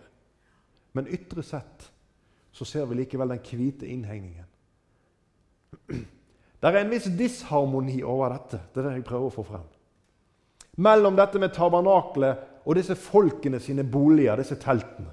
Men 0.94 1.10
ytre 1.10 1.42
sett 1.42 1.88
så 2.54 2.66
ser 2.68 2.86
vi 2.86 3.00
likevel 3.00 3.32
den 3.32 3.42
hvite 3.42 3.88
innhegningen. 3.90 4.46
Det 6.62 6.70
er 6.70 6.76
en 6.78 6.92
viss 6.92 7.08
disharmoni 7.18 7.96
over 8.06 8.36
dette. 8.36 8.60
Det 8.70 8.78
er 8.78 8.84
det 8.86 8.90
jeg 9.00 9.06
prøver 9.08 9.24
å 9.26 9.34
få 9.34 9.42
frem. 9.48 9.64
Mellom 10.86 11.16
dette 11.18 11.40
med 11.42 11.50
tabernaklet 11.56 12.62
og 12.62 12.76
disse 12.78 12.94
folkene 12.94 13.58
sine 13.58 13.82
boliger, 13.82 14.38
disse 14.38 14.54
teltene. 14.62 15.10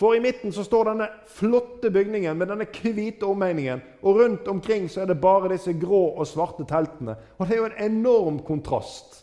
For 0.00 0.16
i 0.16 0.20
midten 0.24 0.52
så 0.52 0.64
står 0.64 0.88
denne 0.88 1.06
flotte 1.28 1.90
bygningen 1.92 2.38
med 2.40 2.48
denne 2.48 2.64
hvite 2.64 3.26
omhegningen. 3.28 3.82
Og 4.00 4.22
rundt 4.22 4.48
omkring 4.48 4.86
så 4.88 5.02
er 5.02 5.10
det 5.10 5.20
bare 5.20 5.50
disse 5.52 5.74
grå 5.76 6.14
og 6.14 6.28
svarte 6.28 6.64
teltene. 6.64 7.18
Og 7.36 7.44
det 7.44 7.56
er 7.56 7.60
jo 7.60 7.66
en 7.68 7.82
enorm 7.84 8.38
kontrast. 8.46 9.18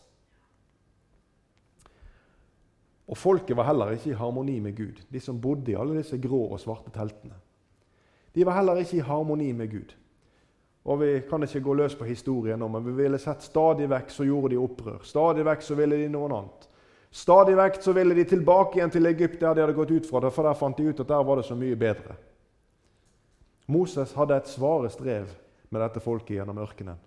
Og 3.08 3.18
folket 3.18 3.58
var 3.58 3.72
heller 3.72 3.96
ikke 3.96 4.12
i 4.12 4.20
harmoni 4.20 4.60
med 4.60 4.76
Gud, 4.78 5.02
de 5.10 5.20
som 5.24 5.42
bodde 5.42 5.72
i 5.72 5.80
alle 5.80 5.98
disse 5.98 6.20
grå 6.22 6.44
og 6.52 6.60
svarte 6.62 6.94
teltene. 6.94 7.40
De 8.36 8.46
var 8.46 8.60
heller 8.60 8.84
ikke 8.84 9.00
i 9.00 9.08
harmoni 9.08 9.52
med 9.58 9.72
Gud. 9.72 9.96
Og 10.86 11.00
Vi 11.00 11.22
kan 11.30 11.44
ikke 11.44 11.62
gå 11.62 11.74
løs 11.74 11.96
på 11.96 12.06
historien 12.06 12.60
nå, 12.60 12.68
men 12.68 12.86
vi 12.86 12.92
ville 13.02 13.18
sett 13.20 13.42
stadig 13.44 13.90
vekk 13.90 14.12
så 14.14 14.24
gjorde 14.24 14.54
de 14.54 14.62
opprør. 14.62 15.02
Stadig 15.04 15.46
vekk 15.46 15.66
så 15.66 15.76
ville 15.76 15.98
de 15.98 16.10
noe 16.12 16.30
annet. 16.30 16.67
Stadig 17.12 17.56
vekk 17.58 17.82
så 17.82 17.94
ville 17.96 18.16
de 18.16 18.26
tilbake 18.28 18.78
igjen 18.78 18.92
til 18.94 19.10
Egypt, 19.10 19.40
der 19.42 19.56
de 19.56 19.64
hadde 19.64 19.76
gått 19.78 19.92
ut 19.92 20.08
fra 20.10 20.22
det, 20.24 20.32
for 20.36 20.48
der 20.48 20.58
fant 20.60 20.78
de 20.78 20.90
ut 20.90 21.00
at 21.00 21.10
der 21.10 21.24
var 21.26 21.40
det 21.40 21.46
så 21.48 21.56
mye 21.56 21.78
bedre. 21.80 22.18
Moses 23.68 24.14
hadde 24.16 24.38
et 24.38 24.52
svare 24.52 24.90
strev 24.92 25.32
med 25.70 25.82
dette 25.82 26.04
folket 26.04 26.38
gjennom 26.38 26.60
ørkenen. 26.64 27.00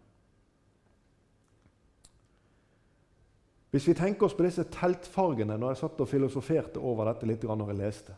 Hvis 3.70 3.86
vi 3.86 3.94
tenker 3.94 4.26
oss 4.26 4.34
på 4.34 4.42
disse 4.42 4.64
teltfargene 4.72 5.54
når 5.54 5.76
jeg 5.76 5.82
satt 5.84 6.00
og 6.02 6.10
filosoferte 6.10 6.82
over 6.82 7.06
dette 7.06 7.28
litt 7.28 7.46
når 7.46 7.70
jeg 7.70 7.78
leste, 7.78 8.16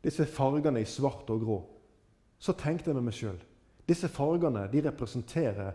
disse 0.00 0.24
fargene 0.24 0.80
i 0.80 0.88
svart 0.88 1.28
og 1.34 1.42
grå, 1.42 1.58
så 2.38 2.54
tenkte 2.56 2.92
jeg 2.92 2.96
med 2.96 3.08
meg 3.10 3.16
sjøl 3.16 3.40
disse 3.90 4.08
fargene 4.12 4.66
de 4.70 4.82
representerer 4.86 5.72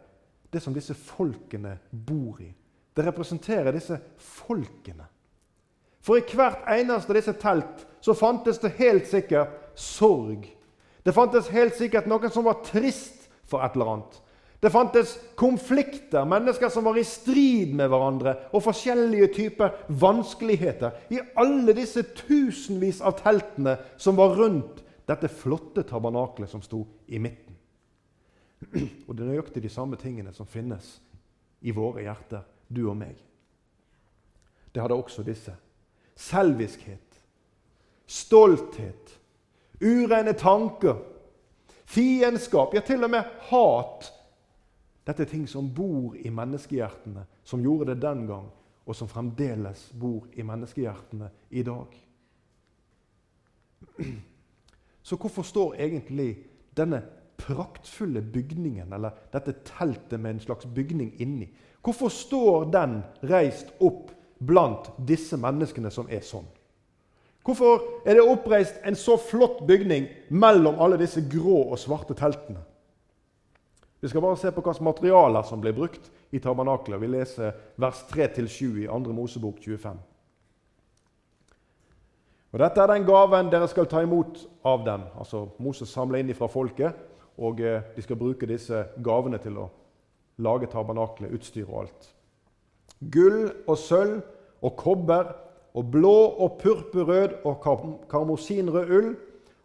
det 0.52 0.62
som 0.64 0.76
disse 0.76 0.96
folkene 0.96 1.76
bor 1.92 2.40
i. 2.44 2.52
Det 2.96 3.04
representerer 3.04 3.76
disse 3.76 3.98
folkene. 4.18 5.08
For 6.06 6.22
i 6.22 6.38
hvert 6.38 6.68
eneste 6.70 7.12
av 7.12 7.18
disse 7.18 7.34
telt 7.42 7.86
så 8.04 8.14
fantes 8.16 8.62
det 8.62 8.76
helt 8.78 9.08
sikkert 9.10 9.74
sorg. 9.80 10.46
Det 11.04 11.14
fantes 11.14 11.50
helt 11.54 11.76
sikkert 11.78 12.08
noen 12.10 12.32
som 12.34 12.46
var 12.46 12.62
trist 12.66 13.28
for 13.50 13.66
et 13.66 13.76
eller 13.76 13.92
annet. 13.96 14.22
Det 14.64 14.72
fantes 14.74 15.12
konflikter, 15.38 16.26
mennesker 16.26 16.72
som 16.74 16.88
var 16.88 16.98
i 16.98 17.04
strid 17.06 17.76
med 17.78 17.92
hverandre, 17.92 18.32
og 18.56 18.64
forskjellige 18.66 19.28
typer 19.36 19.76
vanskeligheter 20.02 20.96
i 21.14 21.20
alle 21.38 21.76
disse 21.78 22.02
tusenvis 22.18 23.04
av 23.06 23.20
teltene 23.20 23.76
som 24.02 24.18
var 24.18 24.34
rundt 24.40 24.82
dette 25.06 25.30
flotte 25.30 25.84
tabernaklet 25.86 26.50
som 26.50 26.64
sto 26.66 26.82
i 27.06 27.20
midten. 27.22 27.54
Og 29.06 29.14
det 29.14 29.22
er 29.22 29.30
nøyaktig 29.36 29.62
de 29.62 29.70
samme 29.70 30.00
tingene 30.02 30.34
som 30.34 30.50
finnes 30.50 30.96
i 31.62 31.74
våre 31.76 32.08
hjerter 32.08 32.42
du 32.68 32.88
og 32.90 32.98
meg. 32.98 33.16
Det 34.74 34.82
hadde 34.82 34.98
også 34.98 35.24
disse. 35.24 35.54
Selviskhet, 36.16 37.20
stolthet, 38.08 39.20
urene 39.82 40.34
tanker, 40.34 41.00
fiendskap, 41.86 42.74
ja, 42.74 42.82
til 42.86 43.04
og 43.04 43.12
med 43.12 43.24
hat. 43.50 44.12
Dette 45.06 45.24
er 45.24 45.30
ting 45.30 45.46
som 45.50 45.68
bor 45.76 46.16
i 46.18 46.32
menneskehjertene, 46.34 47.26
som 47.44 47.62
gjorde 47.62 47.94
det 47.94 48.02
den 48.02 48.26
gang, 48.28 48.48
og 48.86 48.96
som 48.96 49.10
fremdeles 49.10 49.90
bor 50.00 50.26
i 50.34 50.46
menneskehjertene 50.46 51.30
i 51.50 51.64
dag. 51.64 52.00
Så 55.06 55.16
hvorfor 55.16 55.46
står 55.46 55.76
egentlig 55.76 56.38
denne 56.78 57.04
praktfulle 57.38 58.22
bygningen, 58.22 58.94
eller 58.94 59.16
dette 59.34 59.58
teltet 59.68 60.20
med 60.20 60.36
en 60.36 60.44
slags 60.44 60.66
bygning 60.66 61.14
inni, 61.22 61.50
Hvorfor 61.86 62.10
står 62.10 62.64
den 62.74 63.02
reist 63.30 63.70
opp 63.80 64.10
blant 64.42 64.90
disse 65.06 65.38
menneskene 65.38 65.92
som 65.94 66.08
er 66.10 66.24
sånn? 66.26 66.48
Hvorfor 67.46 67.84
er 68.10 68.18
det 68.18 68.26
oppreist 68.26 68.80
en 68.82 68.98
så 68.98 69.20
flott 69.22 69.62
bygning 69.70 70.08
mellom 70.34 70.80
alle 70.82 70.98
disse 70.98 71.22
grå 71.30 71.60
og 71.68 71.78
svarte 71.78 72.18
teltene? 72.18 72.64
Vi 74.02 74.10
skal 74.10 74.26
bare 74.26 74.40
se 74.42 74.50
på 74.54 74.64
hvilke 74.66 74.86
materialer 74.86 75.46
som 75.46 75.62
blir 75.62 75.78
brukt 75.78 76.10
i 76.34 76.42
tabernaklet. 76.42 77.00
Vi 77.02 77.12
leser 77.14 77.54
vers 77.78 78.02
3-7 78.10 78.82
i 78.82 78.90
2. 78.90 79.14
Mosebok 79.14 79.62
25. 79.62 80.02
Og 82.56 82.62
Dette 82.64 82.82
er 82.82 82.90
den 82.90 83.06
gaven 83.06 83.52
dere 83.54 83.70
skal 83.70 83.86
ta 83.92 84.02
imot 84.02 84.42
av 84.66 84.86
dem. 84.88 85.06
Altså 85.20 85.46
Moses 85.62 85.94
samla 85.94 86.18
inn 86.22 86.34
fra 86.34 86.50
folket, 86.50 86.98
og 87.38 87.60
eh, 87.60 87.82
de 87.96 88.02
skal 88.02 88.20
bruke 88.20 88.48
disse 88.50 88.86
gavene 89.04 89.40
til 89.44 89.58
å 89.60 89.70
lage 90.44 90.70
tabernaklet, 90.72 91.34
utstyr 91.36 91.68
og 91.68 91.86
alt. 91.86 92.10
Gull 93.12 93.50
og 93.68 93.78
sølv 93.80 94.22
og 94.66 94.76
kobber 94.80 95.34
og 95.76 95.92
blå 95.92 96.16
og 96.40 96.60
purpurrød 96.62 97.42
og 97.46 97.66
karmosinrød 98.12 98.92
ull 98.98 99.10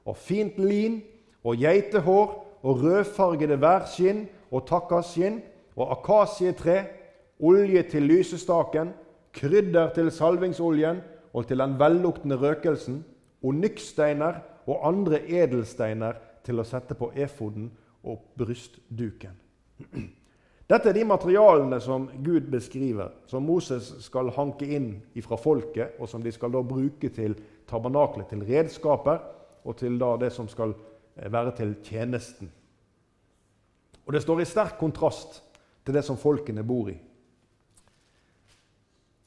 og 0.05 0.17
fint 0.19 0.59
lin 0.59 1.01
og 1.45 1.61
geitehår 1.63 2.33
og 2.63 2.83
rødfargede 2.85 3.61
værskinn 3.61 4.27
og 4.51 4.67
takkaskinn 4.69 5.41
og 5.79 5.95
akasietre, 5.95 6.83
olje 7.41 7.83
til 7.89 8.03
lysestaken, 8.11 8.91
krydder 9.33 9.95
til 9.95 10.11
salvingsoljen 10.13 10.99
og 11.33 11.47
til 11.47 11.63
den 11.63 11.79
velluktende 11.79 12.37
røkelsen, 12.37 13.05
onykssteiner 13.47 14.43
og 14.67 14.83
andre 14.89 15.23
edelsteiner 15.31 16.19
til 16.45 16.61
å 16.61 16.67
sette 16.67 16.97
på 16.99 17.11
efoden 17.15 17.71
og 18.07 18.33
brystduken. 18.39 19.37
Dette 20.71 20.93
er 20.93 20.95
de 20.95 21.03
materialene 21.03 21.81
som 21.83 22.07
Gud 22.23 22.47
beskriver, 22.53 23.11
som 23.27 23.43
Moses 23.43 23.89
skal 24.05 24.31
hanke 24.37 24.69
inn 24.71 24.93
fra 25.25 25.39
folket, 25.41 25.97
og 25.99 26.07
som 26.09 26.23
de 26.23 26.31
skal 26.31 26.53
da 26.55 26.63
bruke 26.63 27.11
til 27.11 27.35
tabernaklet, 27.67 28.29
til 28.31 28.45
redskaper, 28.47 29.19
og 29.67 29.77
til 29.77 29.99
det 29.99 30.31
som 30.33 30.47
skal 30.49 30.73
eh, 31.17 31.27
være 31.33 31.57
til 31.59 31.75
tjenesten. 31.85 32.53
Og 34.07 34.13
Det 34.15 34.23
står 34.23 34.41
i 34.41 34.49
sterk 34.49 34.79
kontrast 34.79 35.43
til 35.85 35.95
det 35.95 36.05
som 36.07 36.19
folkene 36.19 36.65
bor 36.67 36.89
i. 36.91 36.97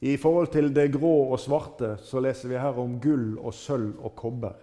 I 0.04 0.16
forhold 0.20 0.50
til 0.52 0.72
det 0.74 0.90
grå 0.92 1.12
og 1.32 1.38
svarte 1.40 1.94
så 2.04 2.20
leser 2.20 2.50
vi 2.50 2.60
her 2.60 2.76
om 2.80 2.98
gull 3.00 3.38
og 3.38 3.54
sølv 3.56 4.00
og 4.04 4.12
kobber. 4.16 4.56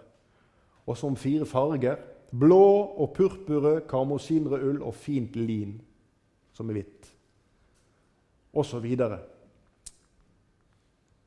Og 0.86 0.98
som 0.98 1.16
fire 1.16 1.46
farger 1.46 1.98
blå 2.32 2.64
og 2.96 3.12
purpurrød, 3.16 3.84
karmosinrød 3.88 4.62
ull 4.68 4.82
og 4.82 4.94
fint 4.94 5.36
lin 5.36 5.76
som 6.52 6.68
er 6.68 6.80
hvitt, 6.80 7.08
osv. 8.52 8.86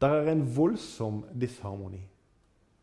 Det 0.01 0.09
er 0.09 0.31
en 0.31 0.43
voldsom 0.55 1.23
disharmoni 1.33 2.03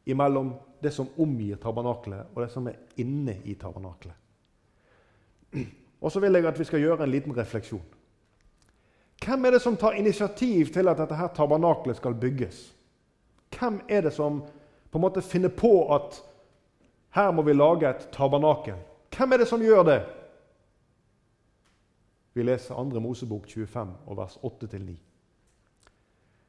imellom 0.04 0.54
det 0.82 0.90
som 0.90 1.06
omgir 1.22 1.56
tabernaklet, 1.62 2.26
og 2.34 2.42
det 2.42 2.50
som 2.50 2.66
er 2.66 2.78
inne 2.98 3.36
i 3.46 3.54
tabernaklet. 3.54 4.14
Og 6.02 6.10
så 6.10 6.20
vil 6.20 6.34
jeg 6.34 6.46
at 6.48 6.58
vi 6.58 6.66
skal 6.66 6.82
gjøre 6.82 7.04
en 7.04 7.12
liten 7.12 7.36
refleksjon. 7.36 7.84
Hvem 9.22 9.44
er 9.44 9.54
det 9.54 9.62
som 9.62 9.76
tar 9.78 9.94
initiativ 9.94 10.72
til 10.74 10.90
at 10.90 10.98
dette 10.98 11.14
her 11.14 11.30
tabernaklet 11.36 11.96
skal 12.00 12.18
bygges? 12.18 12.72
Hvem 13.54 13.80
er 13.88 14.02
det 14.08 14.12
som 14.16 14.40
på 14.90 14.98
en 14.98 15.04
måte 15.04 15.22
finner 15.22 15.52
på 15.54 15.94
at 15.94 16.18
her 17.12 17.30
må 17.30 17.44
vi 17.44 17.52
lage 17.52 17.88
et 17.88 18.08
tabernakel? 18.12 18.78
Hvem 19.12 19.32
er 19.32 19.42
det 19.42 19.48
som 19.48 19.62
gjør 19.62 19.82
det? 19.84 20.00
Vi 22.32 22.42
leser 22.42 22.74
2. 22.74 23.00
Mosebok 23.00 23.48
25, 23.48 23.88
og 24.06 24.16
vers 24.16 24.38
8-9. 24.40 24.94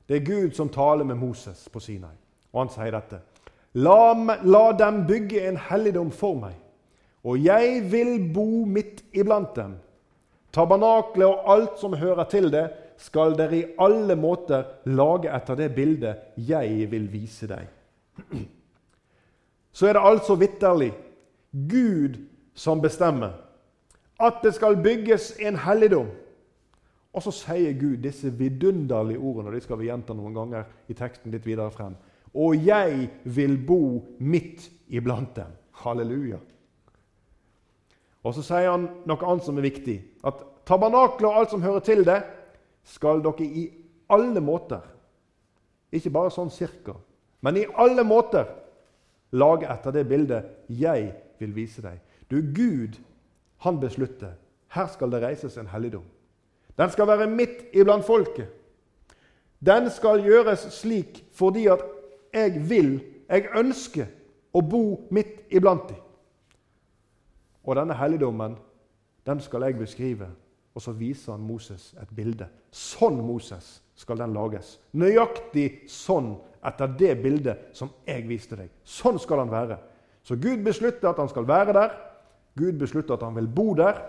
Det 0.07 0.17
er 0.17 0.25
Gud 0.25 0.51
som 0.55 0.69
taler 0.69 1.03
med 1.03 1.19
Moses 1.19 1.67
på 1.71 1.79
Sinai, 1.83 2.15
og 2.53 2.61
han 2.61 2.71
sier 2.71 2.95
dette. 2.95 3.19
La, 3.73 4.13
la 4.43 4.63
dem 4.79 5.03
bygge 5.07 5.41
en 5.49 5.59
helligdom 5.69 6.11
for 6.15 6.39
meg, 6.39 6.55
og 7.23 7.39
jeg 7.43 7.83
vil 7.91 8.15
bo 8.33 8.63
midt 8.63 9.03
iblant 9.11 9.55
dem. 9.55 9.75
Tabernaklet 10.53 11.27
og 11.27 11.51
alt 11.51 11.79
som 11.81 11.95
hører 11.97 12.29
til 12.31 12.51
det, 12.53 12.67
skal 13.03 13.33
dere 13.35 13.57
i 13.57 13.63
alle 13.81 14.15
måter 14.15 14.67
lage 14.85 15.31
etter 15.33 15.57
det 15.59 15.71
bildet 15.75 16.37
jeg 16.47 16.85
vil 16.91 17.07
vise 17.11 17.49
deg. 17.49 17.65
Så 19.73 19.87
er 19.89 19.97
det 19.97 20.05
altså 20.05 20.37
vitterlig 20.37 20.91
Gud 21.51 22.19
som 22.53 22.81
bestemmer 22.81 23.33
at 24.21 24.43
det 24.43 24.53
skal 24.55 24.77
bygges 24.77 25.33
en 25.41 25.57
helligdom. 25.57 26.07
Og 27.13 27.25
så 27.25 27.33
sier 27.33 27.75
Gud 27.77 27.97
disse 28.01 28.31
vidunderlige 28.33 29.19
ordene, 29.19 29.49
og 29.49 29.55
de 29.57 29.61
skal 29.61 29.79
vi 29.81 29.89
gjenta 29.89 30.15
noen 30.17 30.33
ganger 30.37 30.69
i 30.89 30.95
teksten 30.97 31.33
litt 31.33 31.45
videre 31.45 31.73
frem. 31.73 31.97
Og 32.33 32.57
jeg 32.65 33.09
vil 33.23 33.57
bo 33.67 33.81
midt 34.17 34.65
iblant 34.89 35.35
dem. 35.35 35.51
Halleluja. 35.83 36.39
Og 38.23 38.33
så 38.37 38.45
sier 38.45 38.71
han 38.71 38.87
noe 39.09 39.27
annet 39.27 39.45
som 39.45 39.59
er 39.59 39.67
viktig. 39.67 39.97
At 40.25 40.41
tabernaklet 40.69 41.27
og 41.29 41.37
alt 41.41 41.53
som 41.53 41.65
hører 41.65 41.83
til 41.85 42.05
det, 42.07 42.21
skal 42.83 43.21
dere 43.23 43.45
i 43.45 43.67
alle 44.11 44.41
måter, 44.43 44.81
ikke 45.93 46.11
bare 46.11 46.33
sånn 46.33 46.51
cirka, 46.51 46.95
men 47.45 47.61
i 47.61 47.67
alle 47.79 48.03
måter 48.03 48.49
lage 49.33 49.69
etter 49.69 49.95
det 49.95 50.07
bildet 50.07 50.69
jeg 50.69 51.11
vil 51.41 51.55
vise 51.55 51.81
deg. 51.83 51.99
Du, 52.31 52.39
Gud, 52.55 52.99
han 53.65 53.79
beslutter. 53.81 54.35
Her 54.73 54.87
skal 54.93 55.11
det 55.11 55.21
reises 55.23 55.57
en 55.57 55.69
helligdom. 55.69 56.05
Den 56.77 56.89
skal 56.89 57.07
være 57.07 57.29
midt 57.29 57.65
iblant 57.73 58.05
folket. 58.05 58.49
Den 59.65 59.89
skal 59.93 60.23
gjøres 60.23 60.67
slik 60.75 61.23
fordi 61.33 61.67
at 61.71 61.83
jeg 62.33 62.69
vil, 62.69 62.95
jeg 63.29 63.49
ønsker, 63.57 64.09
å 64.53 64.61
bo 64.61 65.07
midt 65.09 65.49
iblant 65.49 65.87
dem. 65.89 65.97
Og 67.63 67.77
denne 67.79 67.95
helligdommen 67.97 68.57
den 69.25 69.39
skal 69.41 69.65
jeg 69.65 69.79
beskrive. 69.79 70.27
Og 70.73 70.81
så 70.81 70.91
viser 70.97 71.35
han 71.35 71.45
Moses 71.45 71.93
et 72.01 72.09
bilde. 72.15 72.47
Sånn, 72.73 73.19
Moses, 73.21 73.81
skal 73.95 74.17
den 74.17 74.33
lages. 74.33 74.79
Nøyaktig 74.97 75.85
sånn 75.89 76.33
etter 76.65 76.93
det 76.99 77.15
bildet 77.23 77.73
som 77.77 77.91
jeg 78.07 78.27
viste 78.27 78.57
deg. 78.59 78.71
Sånn 78.83 79.19
skal 79.19 79.43
han 79.43 79.51
være. 79.51 79.77
Så 80.23 80.37
Gud 80.39 80.63
beslutter 80.63 81.09
at 81.09 81.19
han 81.19 81.31
skal 81.31 81.47
være 81.47 81.75
der. 81.75 81.97
Gud 82.55 82.79
beslutter 82.79 83.17
at 83.17 83.25
han 83.25 83.35
vil 83.35 83.49
bo 83.51 83.73
der. 83.77 83.99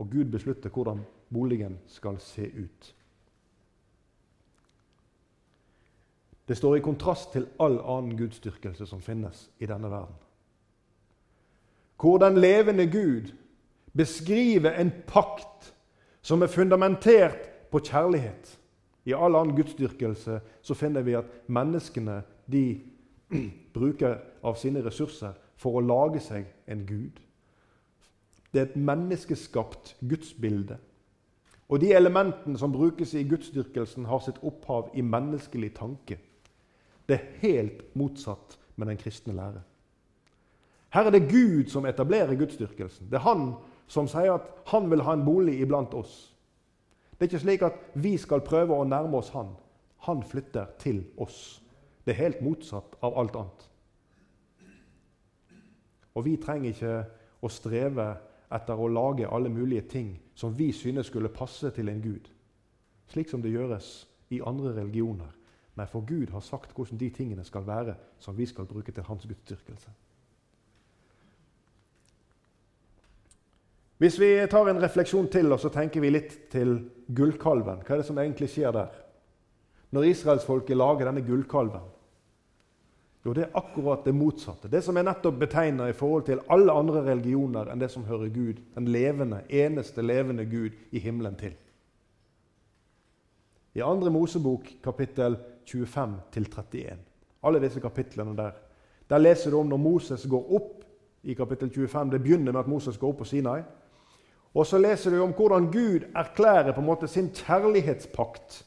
Og 0.00 0.10
Gud 0.10 0.32
beslutter 0.32 0.72
hvordan 0.72 1.04
boligen 1.32 1.78
skal 1.86 2.18
se 2.20 2.48
ut. 2.48 2.90
Det 6.48 6.58
står 6.58 6.76
i 6.76 6.84
kontrast 6.84 7.32
til 7.32 7.46
all 7.62 7.78
annen 7.78 8.16
gudsdyrkelse 8.18 8.86
som 8.90 9.00
finnes 9.00 9.46
i 9.62 9.68
denne 9.70 9.90
verden 9.92 10.18
hvor 12.02 12.18
den 12.18 12.38
levende 12.38 12.90
Gud 12.90 13.30
beskriver 13.94 14.70
en 14.70 14.92
pakt 15.06 15.74
som 16.22 16.42
er 16.42 16.46
fundamentert 16.46 17.70
på 17.70 17.78
kjærlighet. 17.78 18.58
I 19.04 19.14
all 19.14 19.34
annen 19.36 19.56
gudsdyrkelse 19.56 20.40
så 20.62 20.74
finner 20.78 21.02
vi 21.02 21.16
at 21.18 21.30
menneskene 21.46 22.20
de 22.52 22.80
bruker 23.76 24.18
av 24.42 24.58
sine 24.60 24.84
ressurser 24.84 25.34
for 25.58 25.78
å 25.78 25.84
lage 25.84 26.22
seg 26.22 26.46
en 26.70 26.86
gud. 26.86 27.18
Det 28.52 28.60
er 28.60 28.68
et 28.68 28.76
menneskeskapt 28.76 29.96
gudsbilde. 30.00 30.76
Og 31.72 31.80
de 31.80 31.94
elementene 31.96 32.58
som 32.58 32.72
brukes 32.72 33.14
i 33.16 33.24
gudsdyrkelsen, 33.24 34.04
har 34.04 34.20
sitt 34.20 34.42
opphav 34.44 34.90
i 34.94 35.02
menneskelig 35.02 35.72
tanke. 35.78 36.18
Det 37.08 37.16
er 37.16 37.38
helt 37.40 37.84
motsatt 37.96 38.58
med 38.76 38.90
den 38.90 39.00
kristne 39.00 39.32
lære. 39.36 39.62
Her 40.92 41.08
er 41.08 41.14
det 41.14 41.30
Gud 41.30 41.70
som 41.72 41.86
etablerer 41.88 42.36
gudsdyrkelsen. 42.36 43.08
Det 43.08 43.16
er 43.16 43.24
han 43.24 43.54
som 43.88 44.08
sier 44.08 44.34
at 44.34 44.50
han 44.68 44.90
vil 44.90 45.00
ha 45.06 45.14
en 45.16 45.24
bolig 45.24 45.56
iblant 45.60 45.94
oss. 45.96 46.31
Det 47.22 47.28
er 47.28 47.30
ikke 47.36 47.38
slik 47.44 47.62
at 47.62 47.74
vi 48.02 48.16
skal 48.18 48.40
prøve 48.42 48.74
å 48.74 48.82
nærme 48.82 49.20
oss 49.20 49.28
han. 49.30 49.52
Han 50.08 50.24
flytter 50.26 50.72
til 50.82 51.04
oss. 51.22 51.62
Det 52.02 52.16
er 52.16 52.18
helt 52.18 52.40
motsatt 52.42 52.96
av 52.98 53.14
alt 53.20 53.36
annet. 53.38 53.68
Og 56.18 56.24
vi 56.26 56.32
trenger 56.42 56.72
ikke 56.72 56.96
å 57.38 57.50
streve 57.54 58.08
etter 58.58 58.74
å 58.74 58.88
lage 58.90 59.30
alle 59.30 59.52
mulige 59.54 59.84
ting 59.92 60.10
som 60.34 60.58
vi 60.58 60.72
synes 60.74 61.12
skulle 61.12 61.30
passe 61.30 61.70
til 61.70 61.92
en 61.94 62.02
gud, 62.02 62.26
slik 63.06 63.30
som 63.30 63.46
det 63.46 63.54
gjøres 63.54 63.92
i 64.34 64.42
andre 64.42 64.74
religioner. 64.80 65.30
Men 65.78 65.86
for 65.94 66.02
Gud 66.02 66.34
har 66.34 66.42
sagt 66.42 66.74
hvordan 66.74 66.98
de 66.98 67.12
tingene 67.14 67.46
skal 67.46 67.62
være 67.70 67.94
som 68.18 68.34
vi 68.34 68.50
skal 68.50 68.66
bruke 68.66 68.90
til 68.90 69.06
hans 69.06 69.30
gudsdyrkelse. 69.30 69.94
Hvis 74.02 74.18
vi 74.18 74.46
tar 74.50 74.66
en 74.66 74.80
refleksjon 74.82 75.28
til 75.30 75.52
og 75.54 75.60
så 75.62 75.70
tenker 75.70 76.02
vi 76.02 76.08
litt 76.10 76.32
til 76.50 76.72
gullkalven, 77.06 77.84
hva 77.86 77.94
er 77.94 78.00
det 78.00 78.06
som 78.08 78.16
egentlig 78.18 78.48
skjer 78.50 78.72
der? 78.74 78.94
Når 79.94 80.06
israelsfolket 80.08 80.74
lager 80.74 81.06
denne 81.06 81.22
gullkalven? 81.22 81.84
Jo, 83.22 83.30
det 83.36 83.44
er 83.44 83.52
akkurat 83.60 84.02
det 84.02 84.14
motsatte. 84.18 84.66
Det 84.66 84.80
som 84.82 84.96
er 84.98 85.06
nettopp 85.06 85.36
betegna 85.38 85.86
i 85.86 85.94
forhold 85.94 86.24
til 86.26 86.42
alle 86.50 86.74
andre 86.74 87.04
religioner 87.06 87.70
enn 87.70 87.78
det 87.78 87.92
som 87.92 88.08
hører 88.08 88.32
Gud, 88.34 88.58
den 88.74 88.88
levende, 88.90 89.44
eneste 89.46 90.02
levende 90.02 90.48
Gud 90.50 90.74
i 90.90 91.02
himmelen 91.04 91.36
til. 91.38 91.54
I 93.78 93.84
2. 93.86 94.10
Mosebok 94.10 94.66
kapittel 94.82 95.38
25-31, 95.70 96.98
alle 97.46 97.62
disse 97.62 97.84
kapitlene 97.84 98.34
der, 98.34 98.58
der 99.06 99.22
leser 99.22 99.54
du 99.54 99.60
om 99.60 99.70
når 99.70 99.84
Moses 99.84 100.26
går 100.26 100.50
opp 100.58 100.82
i 101.22 101.38
kapittel 101.38 101.70
25. 101.70 102.10
Det 102.10 102.22
begynner 102.26 102.50
med 102.50 102.60
at 102.64 102.72
Moses 102.74 102.98
går 102.98 103.14
opp 103.14 103.22
på 103.22 103.28
Sinai. 103.30 103.62
Og 104.52 104.66
så 104.68 104.78
leser 104.78 105.14
du 105.14 105.22
om 105.24 105.32
hvordan 105.32 105.70
Gud 105.72 106.04
erklærer 106.14 106.74
på 106.74 106.82
en 106.82 106.88
måte 106.90 107.08
sin 107.08 107.30
kjærlighetspakt 107.32 108.62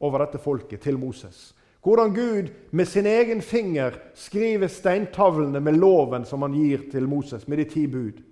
over 0.00 0.22
dette 0.22 0.38
folket 0.38 0.84
til 0.84 0.98
Moses. 0.98 1.52
Hvordan 1.82 2.14
Gud 2.14 2.50
med 2.70 2.86
sin 2.86 3.06
egen 3.06 3.42
finger 3.42 3.96
skriver 4.14 4.70
steintavlene 4.70 5.60
med 5.60 5.78
loven 5.78 6.24
som 6.26 6.42
han 6.42 6.54
gir 6.54 6.86
til 6.92 7.08
Moses, 7.08 7.48
med 7.48 7.58
de 7.62 7.64
ti 7.64 7.86
bud. 7.86 8.22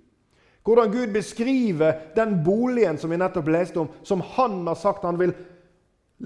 Hvordan 0.63 0.91
Gud 0.91 1.13
beskriver 1.13 1.93
den 2.15 2.41
boligen 2.43 2.97
som 2.97 3.11
vi 3.11 3.19
nettopp 3.19 3.47
leste 3.47 3.79
om, 3.79 3.87
som 4.03 4.21
han 4.35 4.65
har 4.67 4.75
sagt 4.75 5.05
han 5.07 5.19
vil 5.19 5.31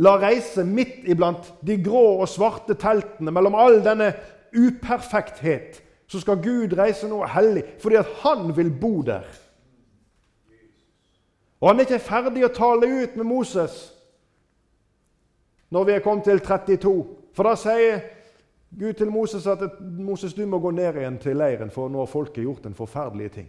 la 0.01 0.15
reise 0.17 0.63
midt 0.65 1.05
iblant 1.09 1.51
de 1.61 1.77
grå 1.83 2.21
og 2.23 2.29
svarte 2.29 2.73
teltene, 2.79 3.31
mellom 3.31 3.55
all 3.55 3.81
denne 3.85 4.13
uperfekthet. 4.55 5.81
Så 6.07 6.23
skal 6.23 6.41
Gud 6.43 6.73
reise 6.75 7.07
noe 7.07 7.29
hellig, 7.31 7.63
fordi 7.79 7.99
at 8.01 8.09
han 8.23 8.49
vil 8.57 8.71
bo 8.81 9.01
der. 9.05 9.27
Og 11.61 11.69
han 11.69 11.79
er 11.79 11.85
ikke 11.85 12.01
ferdig 12.01 12.45
å 12.45 12.53
tale 12.53 12.89
ut 12.89 13.17
med 13.17 13.27
Moses 13.29 13.81
når 15.71 15.85
vi 15.87 15.93
er 15.95 16.03
kommet 16.03 16.25
til 16.27 16.41
32. 16.43 16.93
For 17.31 17.47
da 17.47 17.55
sier 17.55 18.01
Gud 18.79 18.97
til 18.99 19.11
Moses 19.11 19.47
at 19.47 19.61
Moses, 19.79 20.33
du 20.33 20.45
må 20.45 20.59
gå 20.59 20.71
ned 20.75 20.97
igjen 20.99 21.19
til 21.19 21.37
leiren, 21.39 21.71
for 21.71 21.91
nå 21.91 22.01
har 22.01 22.11
folket 22.11 22.43
gjort 22.43 22.65
en 22.67 22.75
forferdelig 22.75 23.29
ting. 23.31 23.47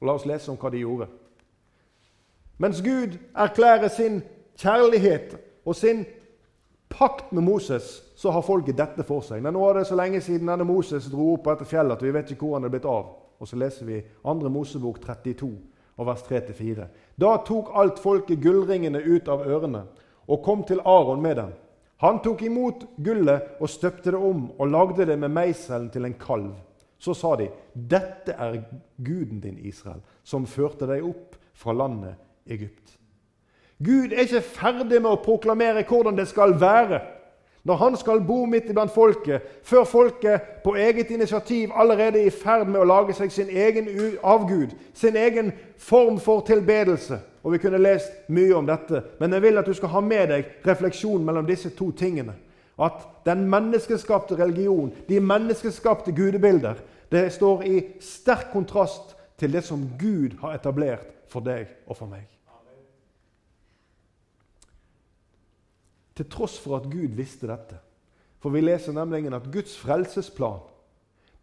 Og 0.00 0.06
La 0.08 0.14
oss 0.16 0.24
lese 0.28 0.48
om 0.52 0.56
hva 0.60 0.70
de 0.72 0.80
gjorde. 0.80 1.08
Mens 2.60 2.80
Gud 2.84 3.18
erklærer 3.36 3.88
sin 3.88 4.22
kjærlighet 4.60 5.36
og 5.64 5.76
sin 5.76 6.04
pakt 6.88 7.32
med 7.32 7.42
Moses, 7.42 8.02
så 8.16 8.30
har 8.30 8.44
folket 8.44 8.78
dette 8.78 9.04
for 9.04 9.24
seg. 9.24 9.42
Men 9.42 9.56
nå 9.56 9.64
er 9.68 9.80
det 9.80 9.86
så 9.88 9.96
lenge 9.96 10.20
siden 10.20 10.48
denne 10.48 10.64
Moses 10.68 11.08
dro 11.12 11.34
opp 11.34 11.48
dette 11.48 11.68
fjellet 11.68 11.96
at 11.96 12.04
vi 12.04 12.12
vet 12.12 12.30
ikke 12.30 12.46
hvor 12.46 12.58
han 12.58 12.68
er 12.68 12.72
blitt 12.72 12.88
av. 12.88 13.12
Og 13.40 13.48
så 13.48 13.56
leser 13.56 13.88
vi 13.88 14.00
2. 14.24 14.34
Mosebok 14.52 15.00
32 15.00 15.48
og 16.00 16.08
vers 16.08 16.22
3-4. 16.24 16.86
Da 17.20 17.34
tok 17.44 17.74
alt 17.76 18.00
folket 18.00 18.40
gullringene 18.40 19.02
ut 19.04 19.28
av 19.28 19.44
ørene 19.44 19.84
og 20.30 20.42
kom 20.44 20.64
til 20.64 20.80
Aron 20.88 21.20
med 21.22 21.36
dem. 21.36 21.52
Han 22.00 22.22
tok 22.24 22.42
imot 22.46 22.86
gullet 23.04 23.60
og 23.60 23.68
støpte 23.68 24.14
det 24.14 24.20
om 24.20 24.46
og 24.56 24.72
lagde 24.72 25.04
det 25.10 25.18
med 25.20 25.34
meiselen 25.36 25.90
til 25.92 26.08
en 26.08 26.16
kalv. 26.16 26.54
Så 27.00 27.14
sa 27.14 27.34
de, 27.36 27.48
'Dette 27.74 28.32
er 28.32 28.62
guden 28.96 29.40
din, 29.40 29.58
Israel, 29.58 30.00
som 30.24 30.46
førte 30.46 30.86
deg 30.86 31.04
opp 31.04 31.36
fra 31.54 31.72
landet 31.72 32.14
Egypt.' 32.46 32.96
Gud 33.80 34.12
er 34.12 34.26
ikke 34.26 34.44
ferdig 34.44 35.00
med 35.00 35.10
å 35.10 35.22
proklamere 35.24 35.84
hvordan 35.88 36.16
det 36.16 36.28
skal 36.28 36.52
være 36.60 37.00
når 37.64 37.76
han 37.76 37.96
skal 37.96 38.20
bo 38.24 38.44
midt 38.48 38.70
iblant 38.70 38.92
folket, 38.92 39.42
før 39.62 39.84
folket 39.84 40.40
på 40.64 40.74
eget 40.74 41.10
initiativ 41.10 41.70
allerede 41.74 42.20
er 42.20 42.26
i 42.26 42.30
ferd 42.30 42.66
med 42.66 42.80
å 42.80 42.88
lage 42.88 43.14
seg 43.14 43.32
sin 43.32 43.50
egen 43.52 43.88
avgud, 44.22 44.72
sin 44.94 45.16
egen 45.16 45.52
form 45.78 46.18
for 46.20 46.40
tilbedelse. 46.46 47.20
Og 47.42 47.52
Vi 47.52 47.58
kunne 47.58 47.78
lest 47.78 48.28
mye 48.28 48.54
om 48.56 48.66
dette, 48.66 49.02
men 49.20 49.32
jeg 49.32 49.42
vil 49.42 49.58
at 49.58 49.66
du 49.66 49.74
skal 49.74 49.88
ha 49.88 50.00
med 50.00 50.28
deg 50.28 50.44
refleksjon 50.66 51.24
mellom 51.24 51.46
disse 51.46 51.70
to 51.76 51.90
tingene. 51.92 52.34
At 52.80 53.04
den 53.24 53.48
menneskeskapte 53.50 54.36
religion, 54.36 54.92
de 55.08 55.20
menneskeskapte 55.20 56.12
gudebilder, 56.12 56.74
det 57.12 57.32
står 57.32 57.62
i 57.62 57.80
sterk 58.00 58.52
kontrast 58.52 59.16
til 59.38 59.52
det 59.52 59.64
som 59.64 59.88
Gud 59.98 60.38
har 60.40 60.54
etablert 60.54 61.06
for 61.28 61.44
deg 61.44 61.68
og 61.86 61.96
for 61.96 62.06
meg. 62.06 62.39
Til 66.16 66.28
tross 66.30 66.58
for 66.60 66.80
at 66.80 66.90
Gud 66.90 67.16
visste 67.16 67.48
dette. 67.50 67.78
For 68.40 68.52
vi 68.54 68.62
leser 68.64 68.96
nemlig 68.96 69.28
at 69.32 69.48
Guds 69.52 69.76
frelsesplan 69.78 70.60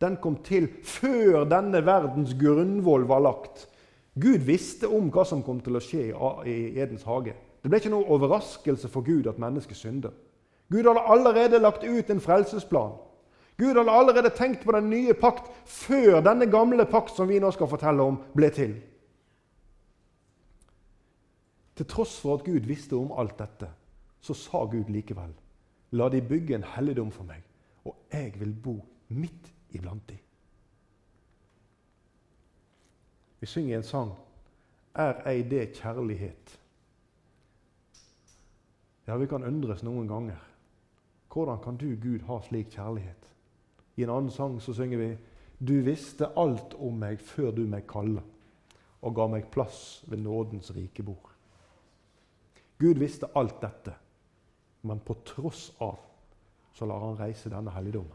den 0.02 0.20
kom 0.22 0.36
til 0.46 0.68
før 0.86 1.48
denne 1.50 1.82
verdens 1.86 2.36
grunnvoll 2.38 3.08
var 3.10 3.24
lagt. 3.26 3.66
Gud 4.14 4.46
visste 4.46 4.90
om 4.90 5.10
hva 5.14 5.24
som 5.26 5.42
kom 5.46 5.60
til 5.66 5.78
å 5.78 5.82
skje 5.82 6.12
i 6.46 6.58
Edens 6.78 7.06
hage. 7.06 7.34
Det 7.62 7.70
ble 7.70 7.80
ikke 7.82 7.94
noe 7.94 8.10
overraskelse 8.14 8.90
for 8.94 9.06
Gud 9.06 9.30
at 9.30 9.42
mennesket 9.42 9.78
synder. 9.78 10.14
Gud 10.70 10.86
hadde 10.86 11.06
allerede 11.10 11.62
lagt 11.62 11.86
ut 11.86 12.10
en 12.14 12.22
frelsesplan. 12.22 12.94
Gud 13.58 13.74
hadde 13.74 13.94
allerede 13.94 14.30
tenkt 14.38 14.66
på 14.66 14.76
den 14.76 14.90
nye 14.92 15.16
pakt 15.18 15.50
før 15.66 16.22
denne 16.22 16.46
gamle 16.52 16.86
pakt 16.86 17.16
som 17.18 17.30
vi 17.30 17.40
nå 17.42 17.50
skal 17.56 17.70
fortelle 17.72 18.06
om, 18.06 18.20
ble 18.38 18.52
til. 18.54 18.76
Til 21.78 21.90
tross 21.90 22.18
for 22.22 22.38
at 22.38 22.46
Gud 22.46 22.70
visste 22.70 22.98
om 22.98 23.14
alt 23.18 23.38
dette, 23.40 23.70
så 24.28 24.36
sa 24.36 24.66
Gud 24.66 24.92
likevel 24.92 25.34
La 25.96 26.10
de 26.12 26.20
bygge 26.22 26.56
en 26.58 26.66
helligdom 26.68 27.12
for 27.16 27.24
meg, 27.24 27.44
og 27.88 27.96
jeg 28.12 28.34
vil 28.40 28.52
bo 28.52 28.74
midt 29.08 29.54
iblant 29.72 30.04
de. 30.10 30.18
Vi 33.40 33.48
synger 33.48 33.78
en 33.78 33.84
sang 33.84 34.12
Er 34.98 35.22
ei 35.30 35.44
det 35.44 35.78
kjærlighet? 35.78 36.60
Ja, 39.08 39.16
vi 39.16 39.28
kan 39.30 39.44
undres 39.44 39.84
noen 39.84 40.08
ganger. 40.08 40.40
Hvordan 41.32 41.60
kan 41.64 41.78
du, 41.78 41.96
Gud, 42.02 42.26
ha 42.26 42.40
slik 42.42 42.72
kjærlighet? 42.74 43.28
I 43.96 44.04
en 44.04 44.10
annen 44.10 44.32
sang 44.34 44.58
så 44.62 44.74
synger 44.74 44.98
vi 44.98 45.12
Du 45.60 45.76
visste 45.86 46.28
alt 46.38 46.74
om 46.74 46.98
meg 47.00 47.22
før 47.22 47.52
du 47.52 47.64
meg 47.70 47.86
kalla, 47.88 48.22
og 49.02 49.16
ga 49.16 49.28
meg 49.28 49.48
plass 49.54 50.04
ved 50.08 50.18
nådens 50.18 50.74
rike 50.76 51.04
bord. 51.04 51.32
Gud 52.80 53.00
visste 53.00 53.30
alt 53.36 53.62
dette, 53.62 53.94
men 54.82 55.00
på 55.00 55.16
tross 55.26 55.72
av 55.80 55.98
så 56.78 56.86
lar 56.86 57.02
han 57.02 57.18
reise 57.18 57.50
denne 57.50 57.74
helligdommen. 57.74 58.14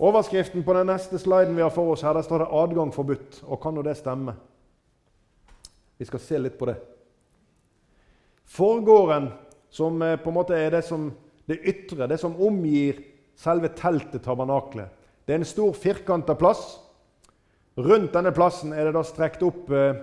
Overskriften 0.00 0.64
på 0.64 0.74
den 0.74 0.88
neste 0.88 1.18
sliden 1.20 1.54
vi 1.54 1.62
har 1.62 1.70
for 1.70 1.92
oss 1.92 2.02
her, 2.02 2.14
der 2.16 2.22
står 2.22 2.38
det 2.38 2.48
'adgang 2.50 2.92
forbudt'. 2.92 3.44
Og 3.44 3.60
kan 3.60 3.74
nå 3.74 3.82
det 3.82 3.96
stemme? 3.96 4.34
Vi 5.98 6.04
skal 6.04 6.20
se 6.20 6.38
litt 6.38 6.58
på 6.58 6.66
det. 6.66 6.76
Forgården, 8.44 9.28
som 9.70 10.02
eh, 10.02 10.16
på 10.16 10.30
en 10.30 10.34
måte 10.34 10.54
er 10.54 10.70
det, 10.70 10.84
som, 10.84 11.12
det 11.46 11.60
ytre, 11.62 12.06
det 12.06 12.20
som 12.20 12.40
omgir 12.40 13.04
selve 13.36 13.68
teltet, 13.68 14.22
tabernaklet, 14.22 14.88
det 15.26 15.34
er 15.34 15.38
en 15.38 15.44
stor 15.44 15.72
firkanta 15.72 16.34
plass. 16.34 16.80
Rundt 17.76 18.12
denne 18.12 18.32
plassen 18.32 18.72
er 18.72 18.84
det 18.84 18.94
da 18.94 19.02
strekt 19.02 19.42
opp 19.42 19.70
eh, 19.70 19.94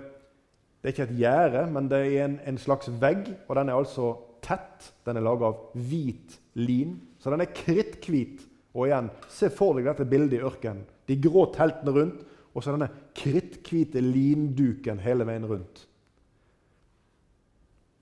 Det 0.82 0.88
er 0.88 0.94
ikke 0.94 1.12
et 1.12 1.18
gjerde, 1.18 1.66
men 1.72 1.88
det 1.90 1.98
er 1.98 2.24
en, 2.24 2.40
en 2.46 2.58
slags 2.58 2.88
vegg, 3.00 3.26
og 3.48 3.56
den 3.56 3.68
er 3.68 3.74
altså 3.74 4.14
tett. 4.48 4.92
Den 5.04 5.20
er 5.20 5.26
laga 5.26 5.50
av 5.52 5.76
hvit 5.76 6.38
lin, 6.58 6.96
så 7.20 7.32
den 7.32 7.44
er 7.44 7.52
kritthvit. 7.54 8.44
Og 8.74 8.88
igjen, 8.88 9.10
Se 9.28 9.50
for 9.52 9.76
deg 9.76 9.88
dette 9.88 10.06
bildet 10.08 10.38
i 10.38 10.44
ørkenen. 10.44 10.86
De 11.08 11.16
grå 11.20 11.46
teltene 11.54 11.94
rundt, 11.94 12.24
og 12.54 12.64
så 12.64 12.74
denne 12.74 12.90
kritthvite 13.16 14.00
linduken 14.02 15.00
hele 15.02 15.26
veien 15.28 15.46
rundt. 15.48 15.84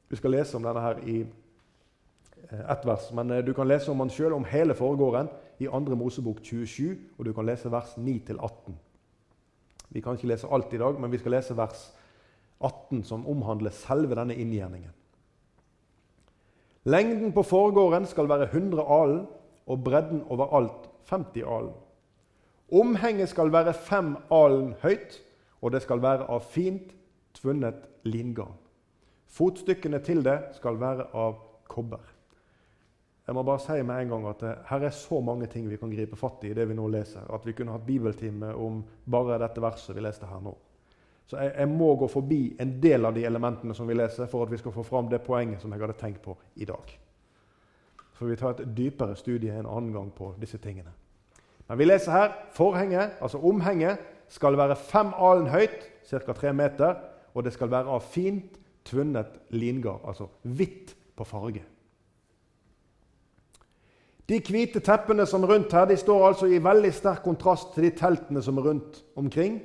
Vi 0.09 0.16
skal 0.16 0.37
lese 0.37 0.56
om 0.56 0.64
denne 0.64 0.82
her 0.82 1.00
i 1.02 1.16
eh, 1.22 2.64
ett 2.72 2.87
vers, 2.87 3.11
men 3.14 3.30
eh, 3.35 3.44
du 3.44 3.52
kan 3.54 3.68
lese 3.68 3.90
om 3.90 4.02
den 4.04 4.12
sjøl, 4.14 4.37
om 4.37 4.46
hele 4.48 4.74
foregården, 4.78 5.30
i 5.59 5.66
2. 5.66 5.96
Mosebok 5.98 6.42
27, 6.44 6.96
og 7.18 7.24
du 7.26 7.32
kan 7.35 7.46
lese 7.48 7.72
vers 7.72 7.96
9-18. 7.98 8.76
Vi 9.88 10.02
kan 10.04 10.18
ikke 10.18 10.28
lese 10.28 10.50
alt 10.52 10.74
i 10.74 10.80
dag, 10.82 11.00
men 11.00 11.11
vi 11.11 11.18
skal 11.18 11.38
lese 11.38 11.56
vers 11.56 11.88
18, 12.61 13.02
som 13.04 13.26
omhandler 13.26 13.74
selve 13.74 14.18
denne 14.18 14.37
inngjerningen. 14.37 14.92
Lengden 16.87 17.33
på 17.35 17.42
forgården 17.42 18.07
skal 18.07 18.29
være 18.31 18.46
100 18.53 18.83
alen, 18.83 19.25
og 19.66 19.85
bredden 19.85 20.22
overalt 20.31 20.87
50 21.11 21.42
alen. 21.42 21.72
Omhenget 22.72 23.29
skal 23.29 23.51
være 23.53 23.75
fem 23.75 24.16
alen 24.31 24.75
høyt, 24.83 25.22
og 25.61 25.72
det 25.72 25.83
skal 25.83 26.03
være 26.03 26.29
av 26.31 26.44
fint 26.46 26.94
tvunnet 27.35 27.88
lingarn. 28.07 28.55
Fotstykkene 29.27 29.99
til 29.99 30.22
det 30.25 30.38
skal 30.55 30.79
være 30.81 31.09
av 31.14 31.40
kobber. 31.68 32.05
Jeg 33.27 33.35
må 33.35 33.42
bare 33.42 33.59
si 33.64 33.83
med 33.83 34.05
en 34.05 34.12
gang 34.12 34.29
at 34.31 34.42
Her 34.68 34.87
er 34.87 34.94
så 34.94 35.20
mange 35.20 35.46
ting 35.51 35.66
vi 35.70 35.77
kan 35.77 35.90
gripe 35.90 36.16
fatt 36.16 36.44
i 36.44 36.51
i 36.51 36.55
det 36.55 36.68
vi 36.68 36.75
nå 36.75 36.87
leser, 36.88 37.27
at 37.35 37.46
vi 37.46 37.53
kunne 37.53 37.75
hatt 37.75 37.87
bibeltime 37.87 38.55
om 38.55 38.85
bare 39.11 39.40
dette 39.42 39.62
verset 39.62 39.96
vi 39.96 40.07
leste 40.07 40.27
her 40.27 40.40
nå. 40.40 40.55
Så 41.26 41.40
jeg, 41.40 41.52
jeg, 41.58 41.68
må 41.68 41.94
gå 41.98 42.06
forbi 42.06 42.40
en 42.62 42.76
del 42.82 43.04
av 43.04 43.14
de 43.16 43.24
elementene 43.26 43.74
som 43.74 43.88
vi 43.88 43.96
leser, 43.98 44.28
for 44.30 44.46
at 44.46 44.52
vi 44.52 44.60
skal 44.60 44.74
få 44.74 44.84
fram 44.86 45.08
det 45.10 45.24
poenget 45.26 45.62
som 45.62 45.72
jeg 45.74 45.82
hadde 45.82 45.98
tenkt 45.98 46.22
på 46.22 46.36
i 46.56 46.68
dag. 46.68 46.92
For 48.16 48.30
vi 48.30 48.38
tar 48.38 48.54
et 48.54 48.76
dypere 48.76 49.16
studie 49.18 49.52
en 49.52 49.66
annen 49.66 49.92
gang 49.92 50.12
på 50.14 50.32
disse 50.40 50.60
tingene. 50.62 50.92
Men 51.66 51.78
vi 51.78 51.88
leser 51.88 52.14
her 52.14 52.36
forhenget, 52.54 53.18
altså 53.20 53.42
omhenget, 53.42 53.98
skal 54.28 54.56
være 54.58 54.76
fem 54.76 55.12
alen 55.18 55.50
høyt, 55.50 55.82
ca. 56.06 56.32
tre 56.32 56.52
meter, 56.52 56.94
og 57.34 57.44
det 57.44 57.52
skal 57.52 57.70
være 57.70 57.90
av 57.90 58.06
fint 58.06 58.58
tvunnet 58.86 59.40
lingard, 59.50 60.00
altså 60.06 60.28
hvitt 60.42 60.94
på 61.16 61.26
farge. 61.26 61.62
De 64.26 64.40
hvite 64.42 64.80
teppene 64.82 65.26
som 65.26 65.44
er 65.44 65.52
rundt 65.54 65.74
her, 65.74 65.86
de 65.86 65.96
står 65.98 66.24
altså 66.28 66.48
i 66.50 66.62
veldig 66.62 66.90
sterk 66.94 67.22
kontrast 67.22 67.74
til 67.74 67.86
de 67.86 67.92
teltene 67.98 68.42
som 68.42 68.58
er 68.58 68.70
rundt 68.70 69.02
omkring. 69.18 69.60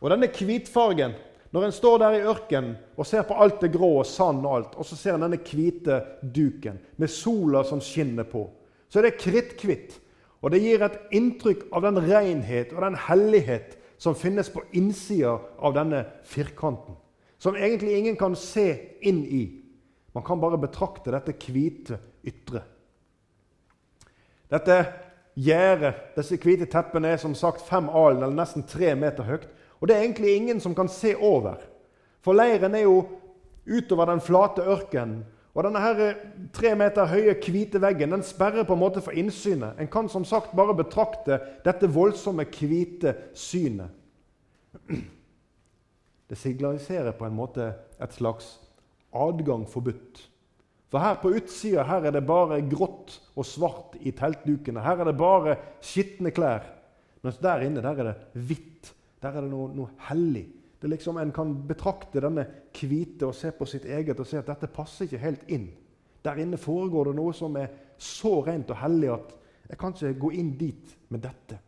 Og 0.00 0.12
denne 0.12 0.30
hvitfargen 0.32 1.16
Når 1.50 1.66
en 1.66 1.74
står 1.74 1.96
der 1.98 2.14
i 2.14 2.26
ørkenen 2.30 2.76
og 2.94 3.06
ser 3.08 3.24
på 3.26 3.34
alt 3.34 3.58
det 3.64 3.72
grå 3.74 3.88
og 3.98 4.06
sand 4.06 4.44
og 4.46 4.52
alt, 4.54 4.76
og 4.78 4.86
så 4.86 4.94
ser 4.94 5.16
en 5.16 5.24
denne 5.24 5.40
hvite 5.42 5.96
duken 6.22 6.76
med 6.94 7.10
sola 7.10 7.64
som 7.66 7.80
skinner 7.82 8.22
på, 8.22 8.44
så 8.86 9.00
er 9.00 9.08
det 9.08 9.18
kritthvitt. 9.18 9.96
Og 10.46 10.54
det 10.54 10.60
gir 10.62 10.84
et 10.86 11.00
inntrykk 11.10 11.66
av 11.74 11.82
den 11.88 11.98
renhet 12.06 12.70
og 12.70 12.84
den 12.86 13.00
hellighet 13.08 13.74
som 13.98 14.14
finnes 14.14 14.48
på 14.54 14.62
innsida 14.78 15.40
av 15.58 15.74
denne 15.74 16.04
firkanten. 16.22 16.94
Som 17.42 17.58
egentlig 17.58 17.98
ingen 17.98 18.16
kan 18.20 18.38
se 18.38 18.68
inn 19.02 19.24
i. 19.26 19.42
Man 20.14 20.24
kan 20.24 20.40
bare 20.40 20.60
betrakte 20.60 21.12
dette 21.12 21.34
hvite 21.34 21.98
ytre. 22.26 22.62
Dette 24.50 24.76
gjerdet, 25.38 25.94
disse 26.16 26.38
hvite 26.40 26.66
teppene, 26.70 27.12
er 27.14 27.20
som 27.22 27.36
sagt 27.38 27.62
fem 27.66 27.88
alen, 27.88 28.22
eller 28.24 28.38
nesten 28.38 28.66
tre 28.68 28.94
meter 28.98 29.28
høyt. 29.28 29.46
Og 29.80 29.88
det 29.88 29.96
er 29.96 30.04
egentlig 30.04 30.36
ingen 30.36 30.60
som 30.60 30.74
kan 30.76 30.88
se 30.88 31.14
over. 31.16 31.60
For 32.20 32.36
leiren 32.36 32.76
er 32.76 32.84
jo 32.84 33.04
utover 33.64 34.10
den 34.10 34.20
flate 34.20 34.64
ørkenen. 34.68 35.22
Og 35.50 35.64
denne 35.66 35.80
her 35.82 36.00
eh, 36.04 36.18
tre 36.54 36.74
meter 36.78 37.08
høye, 37.10 37.34
hvite 37.34 37.80
veggen 37.82 38.14
den 38.14 38.22
sperrer 38.22 38.66
på 38.66 38.76
en 38.76 38.82
måte 38.84 39.02
for 39.02 39.16
innsynet. 39.16 39.80
En 39.80 39.90
kan 39.90 40.08
som 40.08 40.24
sagt 40.24 40.54
bare 40.56 40.76
betrakte 40.78 41.40
dette 41.64 41.90
voldsomme, 41.90 42.46
hvite 42.46 43.16
synet. 43.34 43.90
Det 46.30 46.38
signaliserer 46.38 47.16
på 47.18 47.26
en 47.26 47.34
måte 47.34 47.72
et 47.98 48.12
slags 48.14 48.60
adgang 49.10 49.64
forbudt. 49.66 50.20
For 50.90 51.02
her 51.02 51.18
på 51.22 51.32
utsida 51.34 51.82
her 51.86 52.06
er 52.06 52.14
det 52.14 52.22
bare 52.26 52.60
grått 52.70 53.16
og 53.34 53.46
svart 53.46 53.96
i 54.06 54.12
teltdukene. 54.14 54.82
Her 54.82 55.02
er 55.02 55.10
det 55.10 55.18
bare 55.18 55.56
skitne 55.82 56.30
klær. 56.34 56.62
Mens 57.26 57.38
der 57.42 57.66
inne 57.66 57.82
der 57.82 57.98
er 57.98 58.10
det 58.12 58.46
hvitt 58.46 58.92
der 59.20 59.36
er 59.36 59.44
det 59.44 59.50
noe, 59.52 59.68
noe 59.76 59.92
hellig. 60.08 60.46
Det 60.80 60.88
er 60.88 60.94
liksom 60.94 61.18
En 61.20 61.32
kan 61.32 61.52
betrakte 61.68 62.22
denne 62.24 62.46
hvite 62.72 63.28
og 63.28 63.34
se 63.36 63.50
på 63.52 63.66
sitt 63.68 63.84
eget 63.84 64.20
og 64.20 64.26
se 64.26 64.38
at 64.40 64.48
dette 64.48 64.70
passer 64.72 65.04
ikke 65.04 65.24
helt 65.24 65.48
inn. 65.52 65.68
Der 66.24 66.40
inne 66.40 66.56
foregår 66.60 67.10
det 67.10 67.16
noe 67.16 67.34
som 67.36 67.56
er 67.56 67.68
så 68.00 68.40
rent 68.44 68.70
og 68.72 68.80
hellig 68.80 69.10
at 69.12 69.34
jeg 69.70 69.78
kan 69.78 69.94
ikke 69.94 70.20
gå 70.20 70.30
inn 70.40 70.54
dit 70.58 70.96
med 71.08 71.22
dette. 71.24 71.58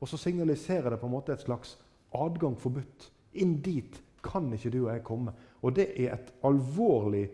Og 0.00 0.08
så 0.08 0.18
signaliserer 0.20 0.90
det 0.90 1.00
på 1.00 1.06
en 1.08 1.14
måte 1.14 1.32
et 1.32 1.46
slags 1.46 1.78
adgang 2.14 2.58
forbudt. 2.60 3.10
Inn 3.32 3.60
dit 3.62 4.02
kan 4.22 4.50
ikke 4.52 4.70
du 4.74 4.82
og 4.84 4.92
jeg 4.92 5.04
komme. 5.06 5.32
Og 5.62 5.76
det 5.76 5.88
er 5.94 6.14
et 6.14 6.32
alvorlig 6.44 7.28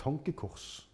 tankekors. 0.00 0.88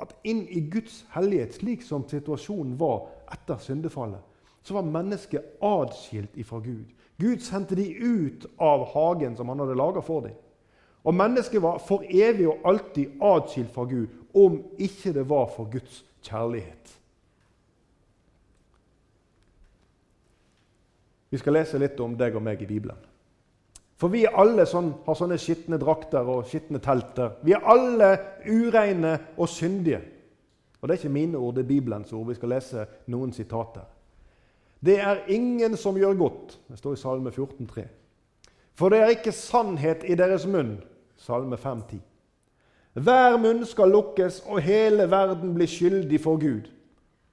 At 0.00 0.14
inn 0.26 0.46
i 0.50 0.64
Guds 0.70 1.04
hellighet, 1.14 1.54
slik 1.54 1.84
som 1.86 2.06
situasjonen 2.08 2.78
var 2.80 3.10
etter 3.32 3.60
syndefallet, 3.62 4.22
så 4.64 4.78
var 4.78 4.88
mennesket 4.88 5.60
adskilt 5.62 6.36
ifra 6.40 6.58
Gud. 6.64 6.88
Gud 7.20 7.42
sendte 7.44 7.76
de 7.78 7.86
ut 7.94 8.46
av 8.58 8.88
hagen 8.94 9.36
som 9.36 9.48
han 9.48 9.62
hadde 9.62 9.76
laga 9.78 10.02
for 10.02 10.26
dem. 10.26 10.34
Og 11.04 11.14
mennesket 11.14 11.62
var 11.62 11.78
for 11.84 12.02
evig 12.08 12.48
og 12.48 12.64
alltid 12.64 13.20
atskilt 13.22 13.72
fra 13.74 13.84
Gud 13.84 14.08
om 14.34 14.58
ikke 14.80 15.12
det 15.14 15.28
var 15.28 15.50
for 15.52 15.68
Guds 15.70 16.02
kjærlighet. 16.24 16.94
Vi 21.30 21.38
skal 21.38 21.56
lese 21.58 21.78
litt 21.82 22.00
om 22.00 22.14
deg 22.18 22.36
og 22.38 22.42
meg 22.46 22.62
i 22.62 22.68
Bibelen. 22.70 22.98
For 23.98 24.10
vi 24.10 24.24
alle 24.26 24.66
sånn, 24.66 24.90
har 25.06 25.16
sånne 25.18 25.38
skitne 25.38 25.78
drakter 25.82 26.26
og 26.30 26.48
skitne 26.50 26.80
telter. 26.82 27.36
Vi 27.46 27.54
er 27.54 27.66
alle 27.70 28.10
ureine 28.46 29.16
og 29.36 29.48
syndige. 29.50 30.00
Og 30.80 30.88
Det 30.88 30.94
er 30.94 31.00
ikke 31.00 31.14
mine 31.14 31.38
ord, 31.38 31.54
det 31.54 31.64
er 31.64 31.68
Bibelens 31.68 32.12
ord. 32.12 32.26
Vi 32.28 32.34
skal 32.38 32.52
lese 32.52 32.86
noen 33.08 33.32
sitater. 33.32 33.86
Det 34.84 34.98
er 35.00 35.24
ingen 35.32 35.76
som 35.76 35.96
gjør 35.96 36.16
godt. 36.18 36.58
Det 36.68 36.78
står 36.78 36.92
i 36.92 37.00
Salme 37.00 37.32
14, 37.32 37.66
14,3. 37.66 37.86
For 38.74 38.90
det 38.90 38.98
er 39.00 39.14
ikke 39.14 39.32
sannhet 39.32 40.02
i 40.04 40.16
deres 40.18 40.46
munn. 40.46 40.76
Salme 41.16 41.56
5, 41.56 41.78
5,10. 41.78 42.00
Hver 42.94 43.36
munn 43.42 43.64
skal 43.66 43.90
lukkes, 43.90 44.42
og 44.46 44.60
hele 44.62 45.10
verden 45.10 45.54
blir 45.54 45.66
skyldig 45.70 46.20
for 46.20 46.38
Gud. 46.38 46.68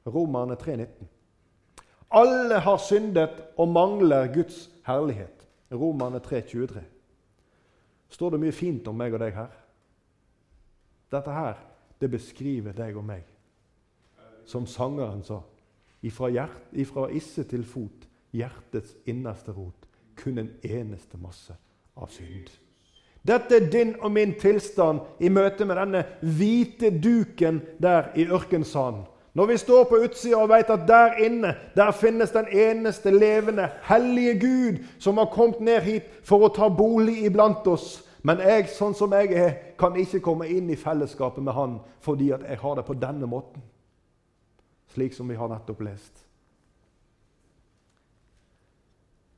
Romerne 0.08 0.54
3,19. 0.54 1.10
Alle 2.12 2.60
har 2.60 2.78
syndet 2.78 3.44
og 3.58 3.68
mangler 3.68 4.34
Guds 4.34 4.70
herlighet. 4.86 5.48
Romerne 5.72 6.18
3,23. 6.18 6.82
Står 8.10 8.30
det 8.30 8.40
mye 8.40 8.52
fint 8.52 8.88
om 8.88 8.98
meg 8.98 9.14
og 9.14 9.22
deg 9.22 9.36
her? 9.36 9.54
Dette 11.12 11.32
her, 11.32 11.62
det 12.02 12.10
beskriver 12.12 12.76
deg 12.76 12.98
og 12.98 13.06
meg. 13.06 13.24
Som 14.46 14.66
sangeren 14.68 15.24
sa. 15.24 15.40
Ifra, 16.02 16.30
hjert, 16.34 16.58
ifra 16.74 17.10
isse 17.14 17.44
til 17.46 17.66
fot, 17.68 18.08
hjertets 18.34 18.96
innerste 19.06 19.54
rot, 19.54 19.88
kun 20.18 20.42
en 20.42 20.50
eneste 20.64 21.20
masse 21.22 21.54
av 21.98 22.10
synd. 22.10 22.50
Dette 23.22 23.56
er 23.56 23.70
din 23.70 23.94
og 24.02 24.12
min 24.12 24.34
tilstand 24.34 25.04
i 25.22 25.30
møte 25.30 25.66
med 25.70 25.78
denne 25.78 26.06
hvite 26.26 26.90
duken 27.04 27.62
der 27.82 28.10
i 28.18 28.26
ørkensanden. 28.26 29.06
Når 29.34 29.46
vi 29.46 29.58
står 29.58 29.84
på 29.88 30.02
utsida 30.04 30.42
og 30.42 30.50
vet 30.52 30.70
at 30.74 30.88
der 30.88 31.14
inne 31.24 31.54
der 31.76 31.92
finnes 31.96 32.34
den 32.36 32.50
eneste 32.52 33.12
levende, 33.12 33.70
hellige 33.88 34.40
Gud 34.40 34.82
som 35.00 35.18
har 35.18 35.30
kommet 35.32 35.62
ned 35.62 35.82
hit 35.82 36.10
for 36.28 36.44
å 36.44 36.52
ta 36.52 36.68
bolig 36.68 37.22
iblant 37.26 37.68
oss. 37.72 38.02
Men 38.28 38.42
jeg, 38.44 38.68
sånn 38.76 38.94
som 38.98 39.14
jeg 39.16 39.32
er, 39.34 39.54
kan 39.80 39.96
ikke 39.98 40.20
komme 40.20 40.50
inn 40.52 40.68
i 40.70 40.76
fellesskapet 40.76 41.44
med 41.44 41.56
Han 41.56 41.80
fordi 42.04 42.32
at 42.36 42.44
jeg 42.44 42.60
har 42.60 42.76
det 42.76 42.86
på 42.86 42.98
denne 43.00 43.30
måten. 43.30 43.64
Slik 44.92 45.16
som 45.16 45.30
vi 45.30 45.38
har 45.40 45.50
nettopp 45.52 45.82
lest. 45.88 46.26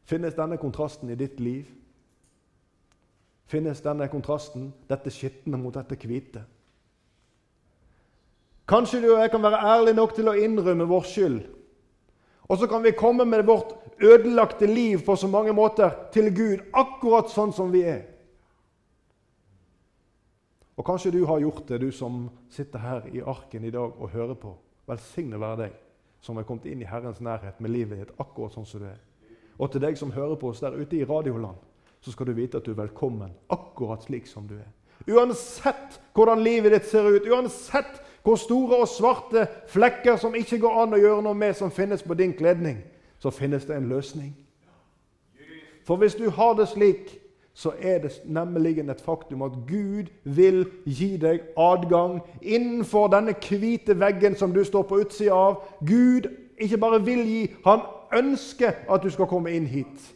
Finnes 0.09 0.35
denne 0.35 0.57
kontrasten 0.57 1.09
i 1.13 1.17
ditt 1.17 1.39
liv? 1.39 1.69
Finnes 3.47 3.81
denne 3.85 4.07
kontrasten, 4.09 4.71
dette 4.89 5.13
skitne 5.13 5.59
mot 5.61 5.75
dette 5.75 5.97
hvite? 5.99 6.41
Kanskje 8.67 9.01
du 9.03 9.09
og 9.11 9.19
jeg 9.21 9.31
kan 9.31 9.43
være 9.43 9.61
ærlige 9.75 9.99
nok 9.99 10.15
til 10.15 10.31
å 10.31 10.37
innrømme 10.39 10.87
vår 10.89 11.05
skyld. 11.07 11.41
Og 12.49 12.59
så 12.59 12.67
kan 12.67 12.83
vi 12.83 12.95
komme 12.97 13.25
med 13.25 13.45
vårt 13.47 13.75
ødelagte 14.03 14.67
liv 14.67 15.03
på 15.05 15.15
så 15.15 15.27
mange 15.27 15.53
måter 15.55 15.93
til 16.11 16.31
Gud, 16.35 16.65
akkurat 16.73 17.31
sånn 17.31 17.53
som 17.55 17.71
vi 17.71 17.83
er. 17.87 18.03
Og 20.75 20.85
kanskje 20.87 21.13
du 21.13 21.21
har 21.29 21.39
gjort 21.39 21.67
det, 21.69 21.79
du 21.83 21.91
som 21.93 22.27
sitter 22.51 22.81
her 22.81 23.07
i 23.13 23.21
arken 23.21 23.63
i 23.63 23.71
dag 23.71 23.93
og 23.93 24.09
hører 24.09 24.39
på. 24.39 24.55
Velsigne 24.87 25.39
være 25.39 25.57
deg 25.63 25.79
som 26.23 26.37
har 26.39 26.45
kommet 26.47 26.65
inn 26.71 26.81
i 26.81 26.87
Herrens 26.87 27.21
nærhet 27.21 27.59
med 27.59 27.71
livet 27.71 27.99
ditt 27.99 28.19
akkurat 28.19 28.55
sånn 28.55 28.67
som 28.67 28.83
du 28.83 28.87
er. 28.87 28.99
Og 29.59 29.71
til 29.71 29.83
deg 29.83 29.97
som 29.99 30.11
hører 30.11 30.37
på 30.39 30.49
oss 30.51 30.61
der 30.63 30.75
ute 30.75 30.97
i 30.97 31.05
radioland, 31.07 31.59
så 32.03 32.11
skal 32.11 32.27
du 32.27 32.33
vite 32.35 32.59
at 32.59 32.65
du 32.65 32.71
er 32.71 32.81
velkommen 32.83 33.31
akkurat 33.51 34.03
slik 34.03 34.27
som 34.27 34.47
du 34.47 34.55
er. 34.55 34.69
Uansett 35.07 35.99
hvordan 36.15 36.43
livet 36.43 36.71
ditt 36.71 36.87
ser 36.87 37.07
ut, 37.07 37.27
uansett 37.27 37.99
hvor 38.23 38.39
store 38.39 38.79
og 38.83 38.87
svarte 38.87 39.47
flekker 39.71 40.15
som 40.19 40.35
ikke 40.35 40.61
går 40.63 40.79
an 40.83 40.95
å 40.95 41.01
gjøre 41.01 41.25
noe 41.25 41.35
med, 41.35 41.55
som 41.59 41.71
finnes 41.71 42.03
på 42.03 42.15
din 42.15 42.31
kledning, 42.35 42.79
så 43.19 43.31
finnes 43.31 43.67
det 43.67 43.75
en 43.75 43.89
løsning. 43.91 44.31
For 45.83 45.99
hvis 45.99 46.15
du 46.15 46.29
har 46.31 46.55
det 46.55 46.69
slik, 46.71 47.11
så 47.53 47.73
er 47.79 47.99
det 48.01 48.21
nemlig 48.25 48.79
et 48.79 49.01
faktum 49.01 49.41
at 49.41 49.51
Gud 49.67 50.09
vil 50.23 50.65
gi 50.85 51.17
deg 51.17 51.43
adgang 51.57 52.21
innenfor 52.41 53.11
denne 53.13 53.35
hvite 53.37 53.99
veggen 53.99 54.35
som 54.35 54.53
du 54.53 54.63
står 54.63 54.87
på 54.89 55.03
utsida 55.03 55.33
av. 55.33 55.61
Gud 55.85 56.31
ikke 56.57 56.77
bare 56.77 57.01
vil 57.05 57.21
gi, 57.27 57.43
han 57.65 57.85
ønsker 58.13 58.83
at 58.89 59.03
du 59.03 59.09
skal 59.13 59.29
komme 59.29 59.53
inn 59.53 59.69
hit. 59.69 60.09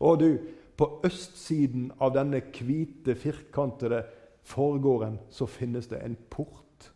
Og 0.00 0.20
du, 0.20 0.30
på 0.76 1.00
østsiden 1.04 1.90
av 2.00 2.12
denne 2.12 2.42
hvite, 2.52 3.14
firkantede 3.16 4.02
forgården 4.44 5.18
så 5.30 5.46
finnes 5.46 5.88
det 5.88 6.02
en 6.04 6.16
port. 6.30 6.92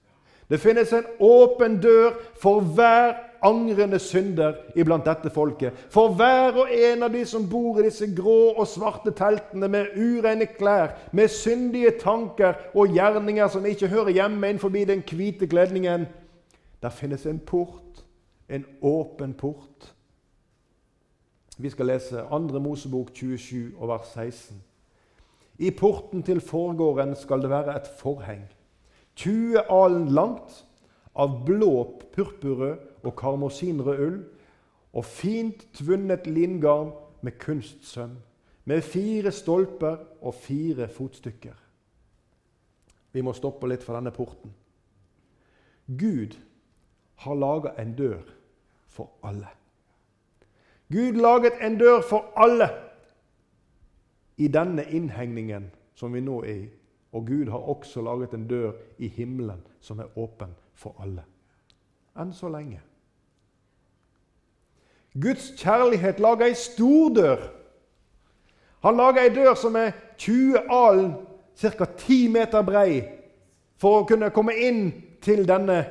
Det 0.50 0.58
finnes 0.58 0.92
en 0.92 1.06
åpen 1.22 1.76
dør 1.80 2.16
for 2.42 2.60
hver 2.74 3.12
angrende 3.46 3.98
synder 4.02 4.56
iblant 4.76 5.06
dette 5.06 5.30
folket. 5.30 5.76
For 5.94 6.14
hver 6.18 6.58
og 6.64 6.72
en 6.74 7.06
av 7.06 7.12
de 7.14 7.22
som 7.28 7.46
bor 7.48 7.78
i 7.78 7.86
disse 7.86 8.08
grå 8.16 8.52
og 8.58 8.66
svarte 8.68 9.14
teltene 9.16 9.68
med 9.70 9.94
ureine 9.96 10.48
klær, 10.50 10.96
med 11.12 11.30
syndige 11.30 11.94
tanker 12.02 12.58
og 12.74 12.96
gjerninger 12.96 13.48
som 13.48 13.66
ikke 13.66 13.88
hører 13.88 14.16
hjemme 14.16 14.50
innenfor 14.50 14.74
den 14.74 15.04
hvite 15.06 15.46
kledningen. 15.46 16.06
Der 16.82 16.90
finnes 16.90 17.26
en 17.26 17.38
port, 17.38 18.04
en 18.48 18.66
åpen 18.82 19.34
port. 19.34 19.94
Vi 21.58 21.70
skal 21.70 21.86
lese 21.86 22.24
2. 22.30 22.38
Mosebok 22.58 23.10
27 23.14 23.72
og 23.78 23.88
vers 23.88 24.12
16. 24.14 24.62
I 25.58 25.70
porten 25.70 26.22
til 26.22 26.40
forgården 26.40 27.16
skal 27.16 27.42
det 27.42 27.50
være 27.50 27.76
et 27.76 27.90
forheng. 27.98 28.48
20 29.20 29.66
alen 29.68 30.08
langt, 30.16 30.66
av 31.14 31.40
blå 31.44 31.72
purpurrød 32.14 33.04
og 33.04 33.16
karmosinrød 33.18 34.04
ull, 34.06 34.20
og 34.92 35.04
fint 35.04 35.66
tvunnet 35.76 36.26
lingarn 36.26 36.92
med 37.22 37.38
kunstsøm, 37.38 38.16
med 38.64 38.82
fire 38.82 39.32
stolper 39.32 39.96
og 40.20 40.34
fire 40.34 40.88
fotstykker. 40.88 41.54
Vi 43.12 43.22
må 43.26 43.34
stoppe 43.34 43.68
litt 43.68 43.84
for 43.84 43.98
denne 43.98 44.12
porten. 44.14 44.52
Gud 45.86 46.36
har 47.24 47.34
laga 47.34 47.74
en 47.82 47.96
dør 47.98 48.22
for 48.88 49.10
alle. 49.26 49.48
Gud 50.90 51.18
laget 51.18 51.58
en 51.60 51.78
dør 51.78 52.00
for 52.06 52.32
alle 52.36 52.70
i 54.38 54.48
denne 54.48 54.84
innhegningen 54.90 55.70
som 55.94 56.14
vi 56.14 56.22
nå 56.24 56.40
er 56.42 56.54
i. 56.54 56.68
Og 57.12 57.26
Gud 57.26 57.50
har 57.50 57.58
også 57.58 58.02
laget 58.02 58.34
en 58.34 58.46
dør 58.48 58.72
i 58.98 59.08
himmelen 59.08 59.62
som 59.80 59.98
er 59.98 60.18
åpen 60.18 60.54
for 60.74 60.94
alle. 61.02 61.24
Enn 62.18 62.32
så 62.34 62.48
lenge. 62.50 62.80
Guds 65.20 65.50
kjærlighet 65.58 66.20
lager 66.22 66.46
ei 66.46 66.54
stor 66.54 67.14
dør. 67.14 67.40
Han 68.86 68.96
lager 68.96 69.24
ei 69.24 69.32
dør 69.34 69.54
som 69.58 69.76
er 69.76 69.90
20 70.18 70.70
alen, 70.70 71.14
ca. 71.58 71.84
10 71.84 72.28
meter 72.28 72.62
brei, 72.62 73.02
for 73.80 74.00
å 74.00 74.06
kunne 74.06 74.30
komme 74.30 74.54
inn 74.54 74.92
til 75.24 75.42
denne, 75.48 75.82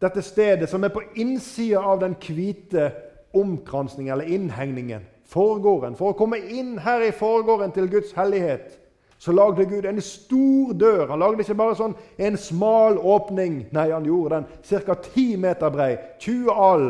dette 0.00 0.22
stedet 0.24 0.68
som 0.68 0.84
er 0.84 0.92
på 0.92 1.04
innsida 1.20 1.80
av 1.84 2.00
den 2.02 2.16
hvite 2.18 2.90
omkransningen 3.36 4.12
eller 4.12 4.34
innhegningen, 4.34 5.06
forgården. 5.30 5.96
For 5.96 6.10
å 6.10 6.18
komme 6.18 6.40
inn 6.40 6.78
her 6.82 7.04
i 7.06 7.14
forgården 7.14 7.72
til 7.76 7.88
Guds 7.92 8.12
hellighet, 8.16 8.79
så 9.20 9.32
lagde 9.36 9.66
Gud 9.68 9.84
en 9.84 10.00
stor 10.00 10.72
dør. 10.72 11.10
Han 11.10 11.20
lagde 11.20 11.44
ikke 11.44 11.58
bare 11.58 11.76
sånn 11.76 11.92
en 12.16 12.38
smal 12.40 12.96
åpning. 12.96 13.66
Nei, 13.76 13.90
han 13.92 14.06
gjorde 14.08 14.38
den 14.38 14.46
ca. 14.86 14.96
10 14.96 15.36
meter 15.42 15.72
brei, 15.74 15.90
20 16.24 16.48
all. 16.56 16.86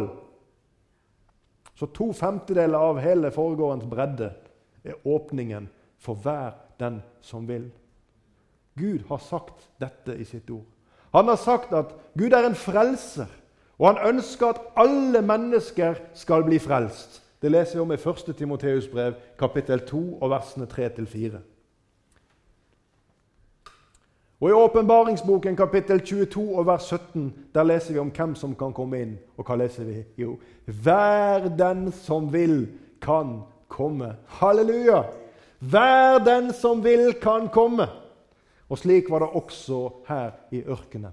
Så 1.74 1.88
to 1.90 2.12
femtedeler 2.14 2.78
av 2.78 3.02
hele 3.02 3.32
foregårdens 3.34 3.90
bredde 3.90 4.30
er 4.86 5.02
åpningen 5.02 5.66
for 5.98 6.22
hver 6.22 6.54
den 6.78 7.02
som 7.20 7.50
vil. 7.50 7.66
Gud 8.78 9.08
har 9.10 9.18
sagt 9.26 9.66
dette 9.82 10.14
i 10.14 10.24
sitt 10.24 10.50
ord. 10.54 10.68
Han 11.10 11.26
har 11.26 11.40
sagt 11.40 11.74
at 11.74 11.96
Gud 12.14 12.30
er 12.30 12.46
en 12.46 12.54
frelser. 12.54 13.26
Og 13.80 13.88
han 13.90 14.14
ønsker 14.14 14.52
at 14.52 14.62
alle 14.78 15.22
mennesker 15.24 15.98
skal 16.14 16.46
bli 16.46 16.62
frelst. 16.62 17.22
Det 17.42 17.50
leser 17.50 17.80
vi 17.80 17.82
om 17.82 17.92
i 17.92 17.98
1. 17.98 18.36
Timoteus 18.36 18.86
brev, 18.92 19.18
kapittel 19.40 19.80
2, 19.88 20.02
og 20.20 20.30
versene 20.30 20.68
3-4. 20.70 21.40
Og 24.40 24.48
I 24.48 24.56
åpenbaringsboken 24.56 25.56
kapittel 25.56 26.00
22 26.00 26.42
og 26.58 26.66
vers 26.66 26.86
17 26.88 27.26
der 27.54 27.66
leser 27.66 27.92
vi 27.92 28.00
om 28.00 28.10
hvem 28.16 28.34
som 28.34 28.54
kan 28.56 28.72
komme 28.72 29.00
inn. 29.04 29.16
Og 29.36 29.44
hva 29.44 29.58
leser 29.60 29.84
vi? 29.84 29.98
Jo, 30.16 30.38
hver 30.64 31.50
den 31.58 31.90
som 31.92 32.30
vil, 32.32 32.68
kan 33.00 33.42
komme. 33.68 34.14
Halleluja! 34.40 35.02
Hver 35.60 36.22
den 36.24 36.54
som 36.56 36.80
vil, 36.84 37.12
kan 37.20 37.48
komme. 37.52 37.86
Og 38.68 38.78
slik 38.80 39.10
var 39.10 39.24
det 39.24 39.34
også 39.36 39.80
her 40.08 40.30
i 40.56 40.62
ørkenen. 40.64 41.12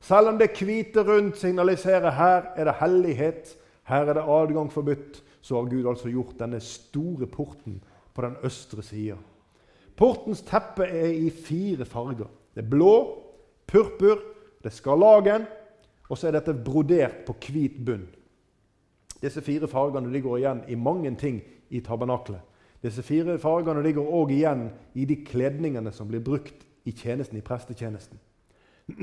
Selv 0.00 0.30
om 0.30 0.38
det 0.38 0.54
hvite 0.54 1.02
rundt 1.02 1.40
signaliserer 1.40 2.10
her 2.14 2.52
er 2.54 2.68
det 2.68 2.76
hellighet, 2.78 3.56
her 3.88 4.06
er 4.06 4.14
det 4.14 4.28
adgang 4.28 4.70
forbudt, 4.72 5.22
så 5.40 5.58
har 5.58 5.70
Gud 5.70 5.88
altså 5.90 6.10
gjort 6.12 6.38
denne 6.38 6.60
store 6.60 7.26
porten 7.26 7.80
på 8.14 8.22
den 8.22 8.36
østre 8.46 8.82
sida. 8.82 9.16
Portens 9.98 10.44
teppe 10.46 10.86
er 10.86 11.10
i 11.10 11.30
fire 11.30 11.84
farger. 11.88 12.28
Det 12.54 12.62
er 12.62 12.70
blå, 12.70 12.92
purpur, 13.66 14.20
det 14.62 14.70
er 14.70 14.76
skarlagen, 14.76 15.46
og 16.08 16.18
så 16.18 16.28
er 16.28 16.38
dette 16.38 16.54
brodert 16.54 17.24
på 17.26 17.34
hvit 17.48 17.80
bunn. 17.84 18.06
Disse 19.18 19.42
fire 19.42 19.68
fargene 19.68 20.12
de 20.14 20.22
går 20.22 20.38
igjen 20.38 20.62
i 20.70 20.78
mange 20.78 21.10
ting 21.18 21.40
i 21.74 21.80
tabernaklet. 21.84 22.40
Disse 22.82 23.02
fire 23.02 23.38
fargene 23.42 23.82
de 23.82 23.92
går 23.96 24.12
òg 24.20 24.30
igjen 24.32 24.68
i 24.94 25.04
de 25.08 25.18
kledningene 25.26 25.90
som 25.92 26.08
blir 26.08 26.22
brukt 26.22 26.62
i 26.86 26.94
tjenesten, 26.94 27.38
i 27.38 27.44
prestetjenesten. 27.44 28.20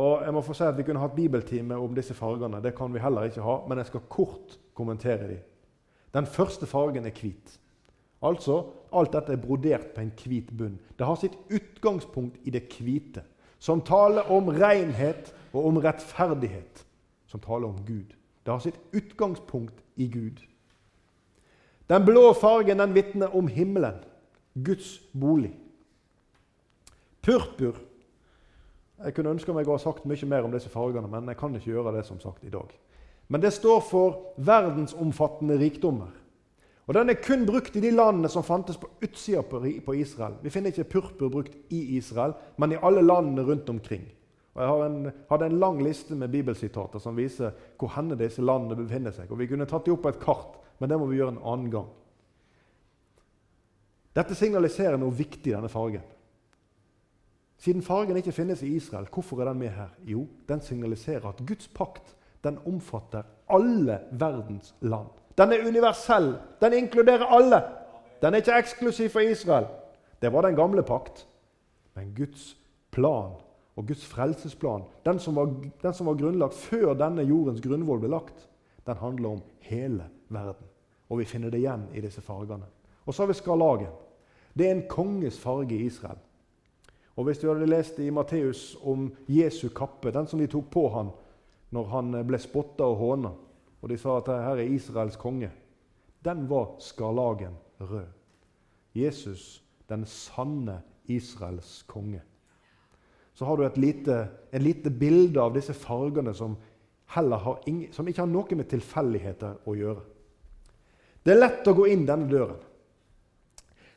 Og 0.00 0.24
jeg 0.24 0.34
må 0.34 0.42
få 0.46 0.54
si 0.54 0.66
at 0.66 0.76
Vi 0.78 0.84
kunne 0.86 1.02
hatt 1.02 1.16
bibeltime 1.16 1.78
om 1.78 1.94
disse 1.94 2.14
fargene. 2.14 2.60
Det 2.62 2.74
kan 2.78 2.92
vi 2.94 3.02
heller 3.02 3.30
ikke 3.30 3.46
ha, 3.46 3.56
men 3.68 3.78
jeg 3.78 3.86
skal 3.86 4.06
kort 4.08 4.58
kommentere 4.74 5.28
dem. 5.28 5.40
Den 6.14 6.26
første 6.26 6.66
fargen 6.66 7.06
er 7.06 7.14
hvit. 7.14 7.58
Altså, 8.22 8.62
Alt 8.92 9.12
dette 9.12 9.32
er 9.32 9.38
brodert 9.38 9.92
på 9.94 10.02
en 10.02 10.12
hvit 10.24 10.50
bunn. 10.58 10.78
Det 10.98 11.06
har 11.06 11.14
sitt 11.14 11.36
utgangspunkt 11.50 12.40
i 12.44 12.50
det 12.50 12.64
hvite, 12.74 13.22
som 13.58 13.82
taler 13.86 14.30
om 14.32 14.48
renhet 14.48 15.30
og 15.52 15.66
om 15.66 15.78
rettferdighet, 15.78 16.84
som 17.26 17.40
taler 17.40 17.68
om 17.68 17.78
Gud. 17.86 18.16
Det 18.46 18.52
har 18.52 18.58
sitt 18.58 18.80
utgangspunkt 18.92 19.84
i 19.96 20.08
Gud. 20.10 20.42
Den 21.90 22.04
blå 22.06 22.32
fargen 22.32 22.78
den 22.78 22.94
vitner 22.94 23.36
om 23.36 23.48
himmelen, 23.48 24.02
Guds 24.64 24.98
bolig. 25.20 25.54
Purpur 27.22 27.76
Jeg 29.04 29.14
kunne 29.14 29.30
ønske 29.32 29.52
meg 29.56 29.68
å 29.68 29.78
ha 29.78 29.80
sagt 29.80 30.04
mye 30.04 30.26
mer 30.28 30.44
om 30.44 30.52
disse 30.52 30.68
fargene, 30.68 31.08
men 31.08 31.28
jeg 31.30 31.38
kan 31.40 31.54
ikke 31.56 31.70
gjøre 31.70 31.94
det 31.94 32.02
som 32.04 32.18
sagt 32.20 32.44
i 32.44 32.50
dag. 32.52 32.68
Men 33.28 33.40
det 33.40 33.52
står 33.56 33.78
for 33.80 34.34
verdensomfattende 34.36 35.56
rikdommer. 35.56 36.10
Og 36.86 36.94
Den 36.94 37.10
er 37.10 37.20
kun 37.22 37.46
brukt 37.46 37.76
i 37.76 37.80
de 37.80 37.90
landene 37.90 38.28
som 38.28 38.42
fantes 38.42 38.76
på 38.76 38.88
utsida 39.02 39.42
på 39.42 39.94
Israel. 39.94 40.34
Vi 40.42 40.50
finner 40.50 40.72
ikke 40.72 40.88
purpur 40.90 41.28
brukt 41.30 41.56
i 41.70 41.96
Israel, 41.96 42.32
men 42.56 42.72
i 42.72 42.80
alle 42.82 43.02
landene 43.02 43.44
rundt 43.46 43.68
omkring. 43.70 44.08
Og 44.54 44.62
Jeg 44.62 44.86
en, 44.86 45.12
hadde 45.30 45.46
en 45.46 45.58
lang 45.58 45.82
liste 45.82 46.14
med 46.14 46.28
bibelsitater 46.28 46.98
som 46.98 47.16
viser 47.16 47.54
hvor 47.78 47.92
henne 47.94 48.18
disse 48.18 48.42
landene 48.42 48.76
befinner 48.76 49.14
seg. 49.14 49.30
Og 49.30 49.38
Vi 49.38 49.46
kunne 49.46 49.66
tatt 49.66 49.86
dem 49.86 49.94
opp 49.94 50.02
på 50.02 50.08
et 50.08 50.22
kart, 50.22 50.58
men 50.78 50.90
det 50.90 50.98
må 50.98 51.06
vi 51.06 51.20
gjøre 51.20 51.36
en 51.36 51.44
annen 51.44 51.70
gang. 51.70 51.88
Dette 54.16 54.34
signaliserer 54.34 54.98
noe 54.98 55.14
viktig, 55.14 55.52
denne 55.52 55.70
fargen. 55.70 56.02
Siden 57.60 57.84
fargen 57.84 58.16
ikke 58.16 58.34
finnes 58.34 58.64
i 58.64 58.72
Israel, 58.74 59.06
hvorfor 59.12 59.40
er 59.40 59.52
den 59.52 59.60
med 59.60 59.70
her? 59.76 59.92
Jo, 60.08 60.26
den 60.48 60.62
signaliserer 60.64 61.28
at 61.28 61.42
Guds 61.46 61.68
pakt 61.68 62.16
den 62.44 62.58
omfatter 62.66 63.22
alle 63.52 64.00
verdens 64.10 64.74
land. 64.80 65.12
Den 65.40 65.52
er 65.52 65.66
universell. 65.66 66.34
Den 66.60 66.76
inkluderer 66.76 67.30
alle. 67.32 67.62
Den 68.20 68.34
er 68.34 68.42
ikke 68.42 68.58
eksklusiv 68.60 69.08
for 69.14 69.24
Israel. 69.24 69.70
Det 70.20 70.32
var 70.32 70.44
den 70.44 70.56
gamle 70.56 70.82
pakt. 70.84 71.26
Men 71.96 72.12
Guds 72.16 72.56
plan 72.92 73.32
og 73.76 73.86
Guds 73.86 74.04
frelsesplan, 74.04 74.84
den 75.04 75.18
som, 75.18 75.36
var, 75.36 75.54
den 75.82 75.94
som 75.94 76.06
var 76.06 76.18
grunnlagt 76.20 76.54
før 76.54 76.92
denne 76.98 77.24
jordens 77.24 77.62
grunnvoll 77.64 78.02
ble 78.02 78.10
lagt, 78.12 78.44
den 78.86 79.00
handler 79.00 79.38
om 79.38 79.42
hele 79.64 80.04
verden. 80.28 80.66
Og 81.08 81.22
vi 81.22 81.24
finner 81.24 81.50
det 81.50 81.62
igjen 81.62 81.86
i 81.96 82.02
disse 82.04 82.20
fargene. 82.20 82.68
Og 83.06 83.14
så 83.14 83.22
har 83.22 83.30
vi 83.30 83.38
skarlagen. 83.38 83.94
Det 84.52 84.66
er 84.66 84.74
en 84.76 84.88
konges 84.90 85.38
farge 85.40 85.74
i 85.74 85.86
Israel. 85.86 86.18
Og 87.16 87.24
Hvis 87.24 87.38
du 87.38 87.48
hadde 87.48 87.66
lest 87.66 87.98
i 87.98 88.10
Matteus 88.10 88.76
om 88.84 89.10
Jesu 89.28 89.68
kappe, 89.68 90.10
den 90.10 90.26
som 90.26 90.38
de 90.38 90.46
tok 90.46 90.70
på 90.70 90.88
han 90.88 91.10
når 91.70 91.88
han 91.90 92.14
ble 92.26 92.38
spotta 92.38 92.84
og 92.84 92.96
håna, 92.96 93.32
og 93.80 93.88
de 93.88 93.98
sa 93.98 94.18
at 94.18 94.28
her 94.28 94.60
er 94.60 94.72
Israels 94.74 95.16
konge, 95.16 95.50
den 96.24 96.44
var 96.50 96.74
skarlagen 96.84 97.56
rød. 97.80 98.08
Jesus, 98.94 99.62
den 99.88 100.04
sanne 100.06 100.80
Israels 101.08 101.84
konge. 101.88 102.20
Så 103.34 103.44
har 103.44 103.56
du 103.56 103.80
lite, 103.80 104.28
en 104.52 104.62
lite 104.62 104.90
bilde 104.90 105.40
av 105.40 105.54
disse 105.54 105.72
fargene 105.72 106.34
som, 106.34 106.56
ingen, 107.66 107.92
som 107.92 108.08
ikke 108.08 108.20
har 108.20 108.28
noe 108.28 108.56
med 108.58 108.68
tilfeldigheter 108.68 109.62
å 109.64 109.76
gjøre. 109.78 110.02
Det 111.24 111.32
er 111.32 111.40
lett 111.40 111.68
å 111.68 111.76
gå 111.76 111.86
inn 111.88 112.04
denne 112.08 112.28
døren. 112.28 112.58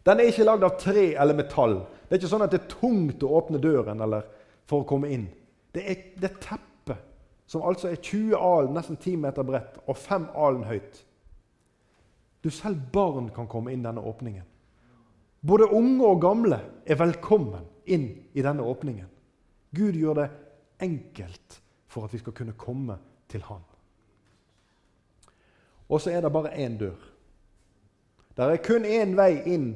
Den 0.04 0.20
er 0.20 0.30
ikke 0.32 0.46
lagd 0.48 0.64
av 0.68 0.78
tre 0.80 1.06
eller 1.16 1.36
metall. 1.36 1.78
Det 2.08 2.16
er 2.16 2.22
ikke 2.22 2.32
sånn 2.32 2.44
at 2.46 2.52
det 2.52 2.62
er 2.62 2.72
tungt 2.72 3.24
å 3.24 3.34
åpne 3.40 3.60
døren 3.64 4.04
for 4.68 4.84
å 4.84 4.88
komme 4.88 5.12
inn. 5.12 5.28
Det 5.74 5.84
er, 5.84 6.02
det 6.20 6.30
er 6.30 6.40
teppe, 6.44 6.73
som 7.54 7.62
altså 7.70 7.92
er 7.92 8.02
20 8.02 8.34
alen, 8.34 8.74
nesten 8.74 8.98
10 8.98 9.20
meter 9.22 9.46
bredt, 9.46 9.76
og 9.86 9.98
5 9.98 10.26
alen 10.34 10.64
høyt. 10.66 11.04
Du 12.44 12.50
Selv 12.50 12.80
barn 12.92 13.30
kan 13.36 13.48
komme 13.48 13.72
inn 13.72 13.86
denne 13.86 14.02
åpningen. 14.02 14.48
Både 15.46 15.68
unge 15.70 16.08
og 16.08 16.22
gamle 16.24 16.58
er 16.86 16.98
velkommen 16.98 17.68
inn 17.86 18.08
i 18.34 18.42
denne 18.42 18.66
åpningen. 18.66 19.06
Gud 19.76 20.00
gjør 20.00 20.18
det 20.24 20.28
enkelt 20.82 21.60
for 21.88 22.08
at 22.08 22.16
vi 22.16 22.24
skal 22.24 22.34
kunne 22.34 22.58
komme 22.58 22.98
til 23.30 23.46
Han. 23.46 23.62
Og 25.90 26.02
så 26.02 26.10
er 26.10 26.26
det 26.26 26.34
bare 26.34 26.56
én 26.58 26.78
dør. 26.80 26.98
Det 28.34 28.50
er 28.50 28.66
kun 28.66 28.86
én 28.86 29.14
vei 29.16 29.44
inn 29.46 29.70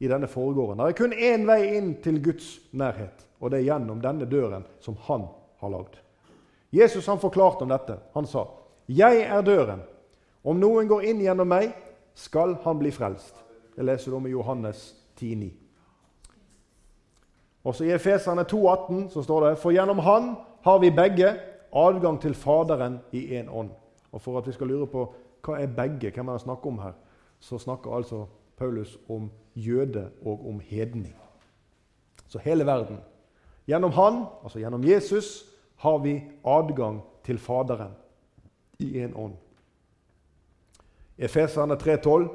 i 0.00 0.08
denne 0.08 0.28
foregården. 0.28 0.80
Det 0.80 0.88
er 0.94 1.00
kun 1.04 1.12
én 1.12 1.44
vei 1.46 1.76
inn 1.76 1.96
til 2.00 2.22
Guds 2.24 2.60
nærhet, 2.72 3.26
og 3.40 3.50
det 3.50 3.60
er 3.60 3.74
gjennom 3.74 4.00
denne 4.00 4.24
døren 4.24 4.64
som 4.80 4.96
han 5.04 5.28
har 5.60 5.74
lagd. 5.74 5.98
Jesus 6.72 7.06
han 7.06 7.20
forklarte 7.20 7.62
om 7.62 7.68
dette. 7.68 7.98
Han 8.14 8.26
sa, 8.26 8.44
'Jeg 8.88 9.20
er 9.20 9.42
døren. 9.42 9.82
Om 10.44 10.56
noen 10.56 10.88
går 10.88 11.00
inn 11.00 11.20
gjennom 11.20 11.48
meg, 11.48 11.72
skal 12.14 12.54
han 12.64 12.78
bli 12.78 12.90
frelst.' 12.90 13.44
Det 13.76 13.84
leser 13.84 14.10
du 14.10 14.16
om 14.16 14.26
i 14.26 14.30
Johannes 14.30 14.94
10,9. 15.16 15.52
Også 17.64 17.84
i 17.84 17.92
Efeserne 17.92 18.44
2,18 18.44 19.08
så 19.10 19.22
står 19.22 19.48
det, 19.48 19.58
'For 19.58 19.70
gjennom 19.70 19.98
Han 19.98 20.36
har 20.62 20.78
vi 20.78 20.90
begge 20.90 21.40
adgang 21.72 22.20
til 22.20 22.34
Faderen 22.34 23.00
i 23.12 23.40
én 23.40 23.48
ånd.' 23.48 23.70
Og 24.12 24.20
For 24.20 24.38
at 24.38 24.46
vi 24.46 24.52
skal 24.52 24.66
lure 24.66 24.86
på 24.86 25.14
hva 25.46 25.62
er 25.62 25.66
begge, 25.66 26.10
hvem 26.10 26.28
er 26.28 26.32
det 26.32 26.40
snakker 26.40 26.66
om 26.66 26.78
her, 26.78 26.92
så 27.40 27.58
snakker 27.58 27.94
altså 27.94 28.26
Paulus 28.56 28.98
om 29.08 29.30
jøde 29.54 30.10
og 30.24 30.48
om 30.48 30.60
hedning. 30.60 31.14
Så 32.28 32.38
hele 32.38 32.66
verden. 32.66 32.98
Gjennom 33.66 33.92
han, 33.92 34.24
altså 34.42 34.58
gjennom 34.58 34.84
Jesus, 34.84 35.44
har 35.78 35.98
vi 35.98 36.22
adgang 36.44 37.02
til 37.24 37.38
Faderen 37.38 37.92
i 38.78 38.98
en 38.98 39.16
ånd. 39.16 39.34
Efeserne 41.18 41.74
3,12.: 41.74 42.28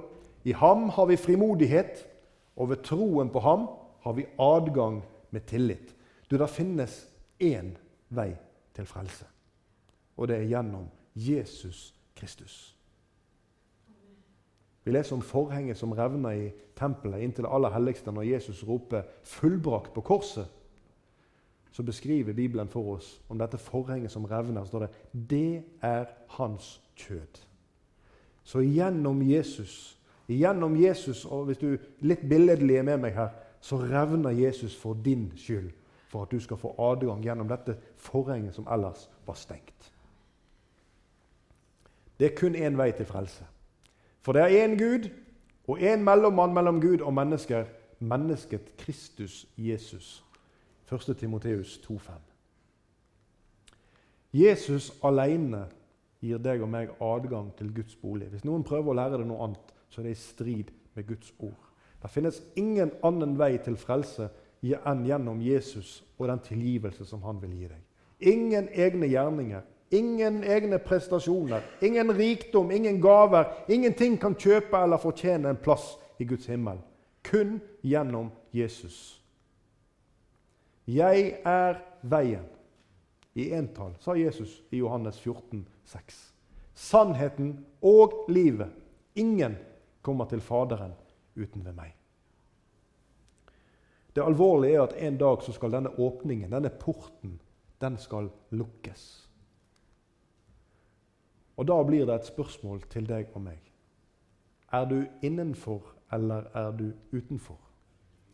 I 0.43 0.51
ham 0.51 0.89
har 0.89 1.05
vi 1.05 1.15
frimodighet, 1.15 2.07
og 2.55 2.69
ved 2.69 2.83
troen 2.83 3.29
på 3.29 3.39
ham 3.39 3.67
har 4.01 4.13
vi 4.13 4.25
adgang 4.39 5.03
med 5.31 5.41
tillit. 5.41 5.95
Du, 6.31 6.37
Det 6.37 6.49
finnes 6.49 7.09
én 7.43 7.77
vei 8.09 8.35
til 8.75 8.85
frelse, 8.85 9.25
og 10.17 10.27
det 10.27 10.37
er 10.37 10.47
gjennom 10.47 10.89
Jesus 11.15 11.93
Kristus. 12.15 12.75
Vi 14.83 14.91
leser 14.91 15.15
om 15.15 15.21
forhenget 15.21 15.77
som 15.77 15.91
revner 15.91 16.31
i 16.31 16.51
tempelet 16.75 17.21
inntil 17.23 17.45
det 17.45 17.51
aller 17.53 17.69
helligste 17.69 18.11
når 18.11 18.21
Jesus 18.21 18.63
roper 18.67 19.01
'fullbrakt' 19.23 19.93
på 19.93 20.01
korset. 20.01 20.47
Så 21.73 21.83
beskriver 21.83 22.33
Bibelen 22.33 22.69
for 22.69 22.95
oss 22.95 23.21
om 23.29 23.39
dette 23.39 23.57
forhenget 23.57 24.11
som 24.11 24.25
revner. 24.25 24.65
Står 24.65 24.79
det 24.79 24.89
'Det 25.29 25.63
er 25.81 26.05
hans 26.27 26.81
kjød'. 26.95 27.47
Så 28.43 28.59
gjennom 28.59 29.31
Jesus, 29.31 29.99
gjennom 30.27 30.83
Jesus, 30.83 31.25
og 31.25 31.45
hvis 31.45 31.57
du 31.57 31.77
litt 31.99 32.29
billedlig 32.29 32.75
er 32.75 32.83
med 32.83 32.97
meg 32.97 33.13
her, 33.13 33.29
så 33.61 33.77
revner 33.77 34.29
Jesus 34.29 34.75
for 34.75 34.93
din 35.05 35.33
skyld, 35.35 35.71
for 36.07 36.21
at 36.21 36.31
du 36.31 36.39
skal 36.39 36.57
få 36.57 36.75
adgang 36.79 37.23
gjennom 37.23 37.47
dette 37.47 37.77
forhenget 37.95 38.55
som 38.55 38.67
ellers 38.71 39.09
var 39.25 39.33
stengt. 39.33 39.93
Det 42.19 42.31
er 42.31 42.35
kun 42.35 42.55
én 42.55 42.77
vei 42.77 42.91
til 42.91 43.05
frelse. 43.05 43.45
For 44.21 44.31
det 44.31 44.41
er 44.41 44.67
én 44.67 44.77
Gud 44.77 45.09
og 45.67 45.79
én 45.79 46.03
mellommann 46.03 46.53
mellom 46.53 46.81
Gud 46.81 47.01
og 47.01 47.13
mennesker, 47.13 47.65
mennesket 47.99 48.77
Kristus 48.77 49.47
Jesus. 49.57 50.23
1. 50.91 51.15
Timoteus 51.17 51.79
2,5. 51.87 52.11
Jesus 54.33 54.91
alene 55.03 55.65
gir 56.23 56.39
deg 56.41 56.63
og 56.63 56.71
meg 56.71 56.93
adgang 57.03 57.51
til 57.57 57.73
Guds 57.75 57.95
bolig. 57.95 58.29
Hvis 58.31 58.45
noen 58.47 58.63
prøver 58.65 58.91
å 58.91 58.97
lære 58.97 59.19
deg 59.19 59.27
noe 59.29 59.43
annet, 59.47 59.73
så 59.89 60.01
er 60.01 60.09
det 60.09 60.15
i 60.15 60.21
strid 60.21 60.71
med 60.95 61.07
Guds 61.07 61.33
ord. 61.39 61.59
Det 62.01 62.11
finnes 62.11 62.41
ingen 62.59 62.91
annen 63.05 63.37
vei 63.39 63.55
til 63.63 63.77
frelse 63.79 64.29
enn 64.63 65.03
gjennom 65.05 65.41
Jesus 65.43 66.01
og 66.17 66.29
den 66.31 66.41
tilgivelse 66.43 67.05
som 67.05 67.23
han 67.27 67.39
vil 67.41 67.53
gi 67.57 67.69
deg. 67.69 67.81
Ingen 68.33 68.69
egne 68.71 69.09
gjerninger, 69.11 69.63
Ingen 69.93 70.43
egne 70.43 70.79
prestasjoner, 70.79 71.61
ingen 71.81 72.11
rikdom, 72.17 72.71
ingen 72.71 73.01
gaver. 73.01 73.45
Ingenting 73.69 74.17
kan 74.17 74.33
kjøpe 74.33 74.79
eller 74.81 74.97
fortjene 74.97 75.51
en 75.53 75.59
plass 75.61 75.91
i 76.17 76.25
Guds 76.25 76.47
himmel. 76.49 76.79
Kun 77.23 77.59
gjennom 77.85 78.31
Jesus. 78.53 79.21
Jeg 80.87 81.39
er 81.45 81.79
veien. 82.01 82.45
I 83.33 83.49
entall, 83.55 83.95
sa 83.99 84.13
Jesus 84.15 84.61
i 84.71 84.77
Johannes 84.77 85.17
14, 85.19 85.63
6. 85.85 86.33
Sannheten 86.73 87.65
og 87.81 88.25
livet. 88.29 88.69
Ingen 89.15 89.55
kommer 90.01 90.25
til 90.25 90.41
Faderen 90.41 90.93
uten 91.35 91.65
ved 91.65 91.73
meg. 91.73 91.95
Det 94.13 94.21
alvorlige 94.21 94.75
er 94.77 94.83
at 94.83 94.95
en 95.07 95.17
dag 95.17 95.41
så 95.41 95.51
skal 95.55 95.71
denne 95.73 95.89
åpningen, 95.99 96.51
denne 96.51 96.69
porten, 96.69 97.39
den 97.81 97.97
skal 97.97 98.29
lukkes. 98.51 99.29
Og 101.57 101.67
da 101.67 101.83
blir 101.83 102.05
det 102.05 102.15
et 102.15 102.29
spørsmål 102.29 102.83
til 102.89 103.09
deg 103.09 103.33
og 103.33 103.41
meg. 103.41 103.59
Er 104.73 104.85
du 104.85 105.03
innenfor, 105.21 105.81
eller 106.11 106.49
er 106.53 106.71
du 106.71 106.91
utenfor? 107.13 107.57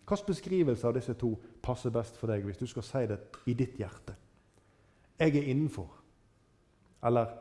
Hvilken 0.07 0.27
beskrivelse 0.27 0.87
av 0.87 0.95
disse 0.97 1.13
to 1.13 1.35
passer 1.61 1.93
best 1.93 2.17
for 2.17 2.31
deg 2.31 2.45
hvis 2.45 2.59
du 2.59 2.67
skal 2.67 2.85
si 2.85 3.05
det 3.09 3.19
i 3.45 3.55
ditt 3.57 3.77
hjerte? 3.79 4.15
Jeg 5.19 5.35
er 5.35 5.49
innenfor. 5.51 5.89
Eller 7.03 7.33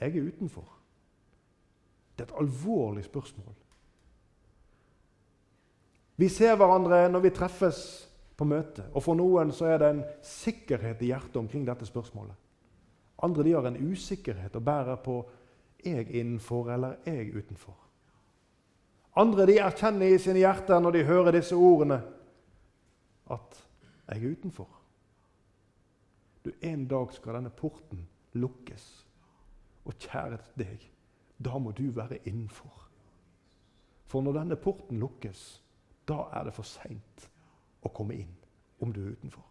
jeg 0.00 0.16
er 0.16 0.28
utenfor. 0.28 0.72
Det 2.16 2.24
er 2.24 2.32
et 2.32 2.40
alvorlig 2.40 3.04
spørsmål. 3.04 3.54
Vi 6.16 6.28
ser 6.32 6.56
hverandre 6.56 7.06
når 7.12 7.24
vi 7.26 7.32
treffes 7.36 7.80
på 8.36 8.44
møte, 8.48 8.86
og 8.92 9.04
for 9.04 9.16
noen 9.16 9.52
så 9.52 9.68
er 9.68 9.80
det 9.80 9.88
en 9.92 10.04
sikkerhet 10.24 11.02
i 11.04 11.10
hjertet 11.10 11.36
omkring 11.40 11.64
dette 11.66 11.88
spørsmålet. 11.88 12.36
Andre 13.24 13.44
de 13.44 13.52
har 13.56 13.68
en 13.68 13.80
usikkerhet 13.92 14.56
og 14.56 14.64
bærer 14.64 14.96
på 14.96 15.24
'jeg 15.84 16.08
innenfor' 16.10 16.72
eller 16.72 16.96
'jeg 17.04 17.34
utenfor'. 17.34 17.86
Andre 19.16 19.46
de 19.46 19.58
erkjenner 19.58 20.06
i 20.06 20.18
sine 20.18 20.38
hjerter 20.38 20.80
når 20.80 20.90
de 20.90 21.04
hører 21.04 21.30
disse 21.30 21.54
ordene, 21.54 22.02
at 23.30 23.68
'jeg 24.08 24.24
er 24.24 24.30
utenfor'. 24.30 24.82
Du, 26.44 26.52
En 26.62 26.88
dag 26.88 27.12
skal 27.12 27.34
denne 27.34 27.50
porten 27.50 28.08
lukkes. 28.32 29.06
Og 29.84 29.94
kjære 29.98 30.38
deg, 30.58 30.92
da 31.44 31.58
må 31.58 31.70
du 31.70 31.90
være 31.90 32.18
innenfor. 32.28 32.88
For 34.04 34.22
når 34.22 34.32
denne 34.32 34.56
porten 34.56 34.98
lukkes, 34.98 35.62
da 36.08 36.14
er 36.32 36.44
det 36.44 36.54
for 36.54 36.62
seint 36.62 37.30
å 37.82 37.88
komme 37.88 38.14
inn 38.14 38.34
om 38.80 38.92
du 38.92 39.02
er 39.04 39.10
utenfor. 39.10 39.44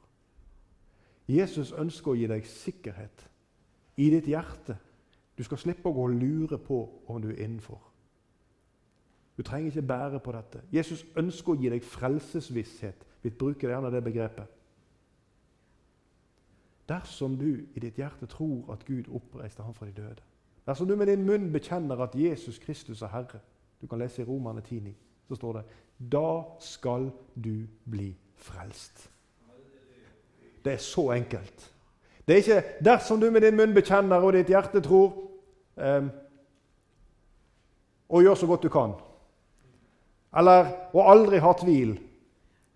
Jesus 1.27 1.71
ønsker 1.71 2.11
å 2.11 2.15
gi 2.15 2.27
deg 2.29 2.45
sikkerhet 2.45 3.25
i 3.97 4.09
ditt 4.13 4.27
hjerte. 4.29 4.77
Du 5.37 5.43
skal 5.43 5.57
slippe 5.57 5.89
å 5.89 5.95
gå 5.95 6.05
og 6.07 6.15
lure 6.15 6.59
på 6.61 6.79
om 7.07 7.21
du 7.21 7.31
er 7.31 7.41
innenfor. 7.43 7.81
Du 9.37 9.43
trenger 9.43 9.71
ikke 9.71 9.87
bære 9.87 10.19
på 10.23 10.31
dette. 10.31 10.61
Jesus 10.71 11.03
ønsker 11.17 11.51
å 11.51 11.57
gi 11.59 11.71
deg 11.73 11.83
frelsesvisshet. 11.83 13.01
Vi 13.25 13.29
bruker 13.29 13.69
gjerne 13.69 13.89
det 13.89 14.03
begrepet. 14.03 14.45
Dersom 16.89 17.37
du 17.37 17.65
i 17.73 17.81
ditt 17.81 17.97
hjerte 17.97 18.27
tror 18.29 18.69
at 18.73 18.83
Gud 18.85 19.07
oppreiste 19.09 19.63
ham 19.65 19.73
fra 19.73 19.87
de 19.89 19.95
døde, 19.97 20.21
dersom 20.65 20.87
du 20.87 20.93
med 20.95 21.09
din 21.09 21.25
munn 21.25 21.47
bekjenner 21.53 22.03
at 22.05 22.13
Jesus 22.13 22.59
Kristus 22.61 23.01
er 23.01 23.09
Herre 23.09 23.41
Du 23.81 23.87
kan 23.87 23.99
lese 23.99 24.21
i 24.21 24.25
Romerne 24.25 24.61
10,9. 24.61 24.93
Så 25.27 25.35
står 25.35 25.53
det 25.53 25.63
Da 26.11 26.43
skal 26.59 27.11
du 27.35 27.65
bli 27.89 28.15
frelst. 28.35 29.09
Det 30.65 30.73
er 30.73 30.77
så 30.77 31.11
enkelt. 31.11 31.73
Det 32.27 32.33
er 32.33 32.37
ikke 32.37 32.63
'dersom 32.83 33.19
du 33.19 33.31
med 33.31 33.41
din 33.41 33.57
munn 33.57 33.73
bekjenner 33.73 34.15
og 34.21 34.33
ditt 34.33 34.47
hjerte 34.47 34.81
tror' 34.81 35.17
um, 35.75 36.11
og 38.09 38.21
gjør 38.21 38.35
så 38.35 38.47
godt 38.47 38.63
du 38.63 38.69
kan. 38.69 38.93
Eller 40.37 40.65
å 40.93 41.11
aldri 41.11 41.37
ha 41.37 41.53
tvil. 41.53 41.99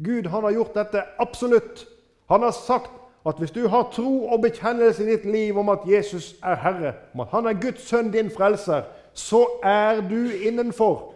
Gud 0.03 0.29
han 0.31 0.43
har 0.43 0.51
gjort 0.51 0.75
dette 0.75 1.03
absolutt. 1.19 1.87
Han 2.29 2.41
har 2.41 2.51
sagt 2.51 2.91
at 3.27 3.35
hvis 3.37 3.51
du 3.51 3.67
har 3.67 3.89
tro 3.91 4.27
og 4.27 4.41
bekjennelse 4.41 5.03
i 5.03 5.11
ditt 5.11 5.25
liv 5.25 5.57
om 5.57 5.69
at 5.69 5.79
Jesus 5.87 6.35
er 6.43 6.55
Herre, 6.55 6.93
om 7.13 7.19
at 7.19 7.27
han 7.31 7.45
er 7.45 7.59
Guds 7.61 7.87
sønn, 7.87 8.11
din 8.11 8.31
frelser, 8.31 8.81
så 9.13 9.45
er 9.63 10.01
du 10.01 10.31
innenfor. 10.47 11.13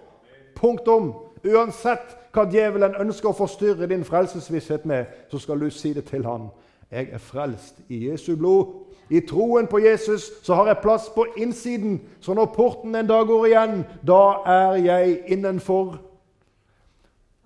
Punktum. 0.56 1.14
Uansett 1.44 2.18
hva 2.34 2.46
djevelen 2.50 2.96
ønsker 3.00 3.30
å 3.30 3.38
forstyrre 3.38 3.88
din 3.88 4.06
frelsesvisshet 4.08 4.86
med, 4.90 5.06
så 5.32 5.40
skal 5.40 5.60
du 5.60 5.70
si 5.70 5.94
det 5.94 6.06
til 6.10 6.26
han. 6.26 6.50
Jeg 6.92 7.10
er 7.12 7.22
frelst 7.22 7.80
i 7.90 8.08
Jesu 8.10 8.36
blod. 8.36 8.74
I 9.10 9.20
troen 9.28 9.68
på 9.68 9.80
Jesus 9.84 10.30
så 10.44 10.56
har 10.56 10.68
jeg 10.72 10.82
plass 10.82 11.10
på 11.16 11.26
innsiden, 11.38 12.02
så 12.22 12.34
når 12.34 12.54
porten 12.56 12.96
en 12.96 13.08
dag 13.08 13.28
går 13.28 13.46
igjen, 13.46 13.84
da 14.08 14.22
er 14.46 14.80
jeg 14.82 15.20
innenfor. 15.36 16.00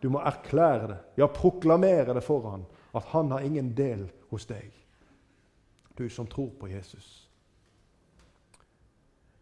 Du 0.08 0.12
må 0.12 0.22
erklære 0.24 0.88
det, 0.88 0.98
ja, 1.20 1.26
proklamere 1.28 2.14
det 2.16 2.22
for 2.24 2.46
han, 2.48 2.62
at 2.96 3.04
han 3.12 3.32
har 3.32 3.44
ingen 3.44 3.74
del 3.76 4.06
hos 4.32 4.46
deg, 4.48 4.70
du 5.98 6.06
som 6.10 6.30
tror 6.32 6.54
på 6.56 6.70
Jesus. 6.72 7.26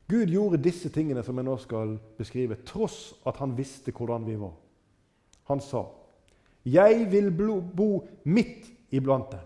Gud 0.10 0.26
gjorde 0.34 0.58
disse 0.66 0.90
tingene 0.90 1.22
som 1.22 1.38
jeg 1.38 1.46
nå 1.46 1.54
skal 1.62 1.94
beskrive, 2.18 2.58
tross 2.66 3.14
at 3.30 3.38
han 3.38 3.54
visste 3.54 3.94
hvordan 3.94 4.26
vi 4.26 4.40
var. 4.42 4.56
Han 5.54 5.62
sa, 5.62 5.86
'Jeg 6.66 7.12
vil 7.12 7.30
bo 7.78 8.08
midt 8.24 8.66
iblant 8.90 9.30
dem'. 9.32 9.46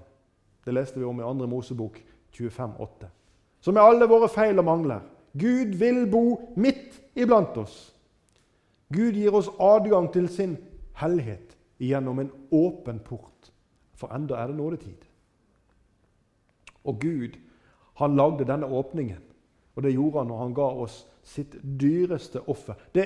Det 0.66 0.74
leste 0.74 1.00
vi 1.00 1.06
om 1.06 1.20
i 1.20 1.24
2. 1.24 1.34
Mosebok 1.48 2.00
25, 2.32 2.74
25,8. 2.80 3.08
Så 3.60 3.72
med 3.72 3.82
alle 3.82 4.08
våre 4.08 4.30
feil 4.30 4.60
og 4.60 4.66
mangler 4.66 5.00
Gud 5.34 5.76
vil 5.76 6.08
bo 6.12 6.54
midt 6.56 7.02
iblant 7.16 7.58
oss. 7.58 7.96
Gud 8.94 9.12
gir 9.12 9.36
oss 9.36 9.50
adgang 9.60 10.14
til 10.14 10.30
sin 10.30 10.58
hellighet 11.00 11.58
gjennom 11.80 12.20
en 12.20 12.32
åpen 12.52 13.00
port. 13.00 13.52
For 13.96 14.12
enda 14.16 14.40
er 14.40 14.52
det 14.52 14.60
nådetid. 14.60 15.08
Og 16.84 17.00
Gud 17.02 17.40
han 18.00 18.16
lagde 18.16 18.48
denne 18.48 18.68
åpningen 18.68 19.30
og 19.80 19.84
det 19.84 19.94
gjorde 19.94 20.20
han 20.20 20.28
når 20.28 20.38
han 20.38 20.54
ga 20.54 20.66
oss 20.84 20.96
sitt 21.24 21.54
dyreste 21.64 22.42
offer. 22.52 22.76
Det 22.92 23.06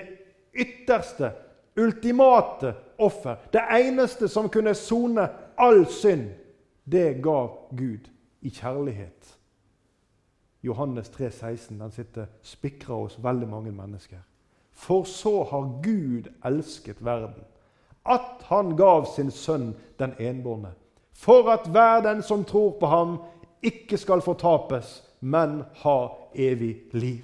ytterste, 0.57 1.29
ultimate 1.77 2.71
offer. 2.97 3.35
Det 3.53 3.61
eneste 3.77 4.25
som 4.27 4.49
kunne 4.49 4.73
sone 4.73 5.27
all 5.57 5.85
synd. 5.85 6.31
Det 6.83 7.21
ga 7.21 7.45
Gud 7.77 8.09
i 8.41 8.49
kjærlighet. 8.49 9.37
Johannes 10.63 11.09
3, 11.13 11.29
16, 11.31 11.79
den 11.79 11.91
sitter 11.91 12.25
spikra 12.41 12.95
hos 12.95 13.19
veldig 13.23 13.47
mange 13.47 13.71
mennesker. 13.71 14.25
For 14.71 15.03
så 15.03 15.43
har 15.43 15.69
Gud 15.83 16.31
elsket 16.45 17.05
verden, 17.05 17.43
at 18.05 18.43
han 18.49 18.75
gav 18.75 19.05
sin 19.15 19.31
sønn 19.31 19.73
den 19.99 20.13
enbårne, 20.19 20.73
for 21.13 21.49
at 21.49 21.67
hver 21.71 22.01
den 22.01 22.21
som 22.21 22.43
tror 22.43 22.77
på 22.79 22.89
ham, 22.91 23.17
ikke 23.63 23.97
skal 23.97 24.21
fortapes, 24.21 25.03
men 25.21 25.63
ha 25.83 25.97
evig 26.35 26.75
liv. 26.91 27.23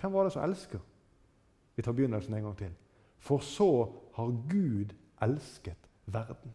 Hvem 0.00 0.12
var 0.12 0.24
det 0.24 0.32
som 0.32 0.44
elsker? 0.44 0.78
Vi 1.76 1.82
tar 1.82 1.92
begynnelsen 1.92 2.34
en 2.34 2.42
gang 2.42 2.56
til. 2.58 2.74
For 3.18 3.38
så 3.38 3.88
har 4.14 4.36
Gud 4.50 4.92
elsket 5.22 5.88
verden. 6.06 6.52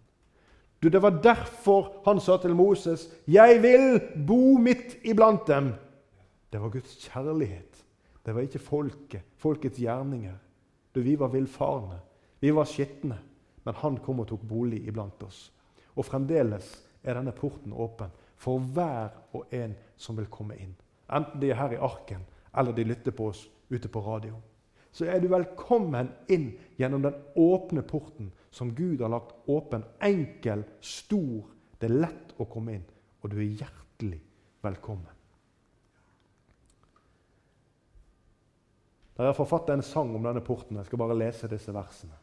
Du, 0.84 0.88
Det 0.90 1.02
var 1.02 1.10
derfor 1.10 2.02
han 2.06 2.20
sa 2.20 2.38
til 2.38 2.56
Moses, 2.56 3.10
'Jeg 3.28 3.62
vil 3.62 4.02
bo 4.28 4.58
midt 4.58 4.98
iblant 5.04 5.50
dem'. 5.50 5.74
Det 6.54 6.62
var 6.62 6.70
Guds 6.70 6.96
kjærlighet. 6.96 7.86
Det 8.26 8.36
var 8.36 8.42
ikke 8.42 8.60
folket, 8.60 9.22
folkets 9.36 9.78
gjerninger. 9.78 10.36
Du, 10.92 11.02
Vi 11.02 11.16
var 11.16 11.30
villfarne, 11.30 12.00
vi 12.40 12.52
var 12.52 12.66
skitne, 12.66 13.18
men 13.64 13.76
han 13.76 13.98
kom 13.98 14.20
og 14.24 14.30
tok 14.30 14.42
bolig 14.42 14.82
iblant 14.88 15.24
oss. 15.24 15.52
Og 15.96 16.06
fremdeles 16.06 16.70
er 17.04 17.18
denne 17.18 17.34
porten 17.36 17.74
åpen 17.74 18.12
for 18.40 18.64
hver 18.74 19.12
og 19.36 19.54
en 19.54 19.76
som 20.00 20.18
vil 20.18 20.30
komme 20.32 20.58
inn. 20.58 20.74
Enten 21.12 21.42
de 21.42 21.52
er 21.52 21.60
her 21.60 21.76
i 21.76 21.82
arken, 21.84 22.24
eller 22.58 22.74
de 22.74 22.88
lytter 22.88 23.12
på 23.12 23.30
oss 23.34 23.44
ute 23.70 23.92
på 23.92 24.02
radio. 24.02 24.40
Så 24.92 25.06
er 25.06 25.20
du 25.22 25.28
velkommen 25.30 26.10
inn 26.32 26.50
gjennom 26.80 27.04
den 27.06 27.20
åpne 27.38 27.84
porten 27.86 28.32
som 28.50 28.74
Gud 28.76 29.04
har 29.04 29.14
lagt 29.14 29.36
åpen. 29.48 29.86
Enkel, 30.02 30.64
stor. 30.82 31.46
Det 31.78 31.92
er 31.92 32.02
lett 32.08 32.34
å 32.42 32.50
komme 32.50 32.80
inn, 32.80 32.90
og 33.22 33.32
du 33.32 33.38
er 33.38 33.54
hjertelig 33.62 34.24
velkommen. 34.66 35.19
Da 39.20 39.26
har 39.26 39.34
jeg 39.34 39.42
forfattet 39.42 39.74
en 39.74 39.82
sang 39.84 40.14
om 40.16 40.24
denne 40.24 40.40
porten. 40.40 40.78
Jeg 40.80 40.88
skal 40.88 41.00
bare 41.02 41.16
lese 41.20 41.48
disse 41.52 41.74
versene. 41.76 42.16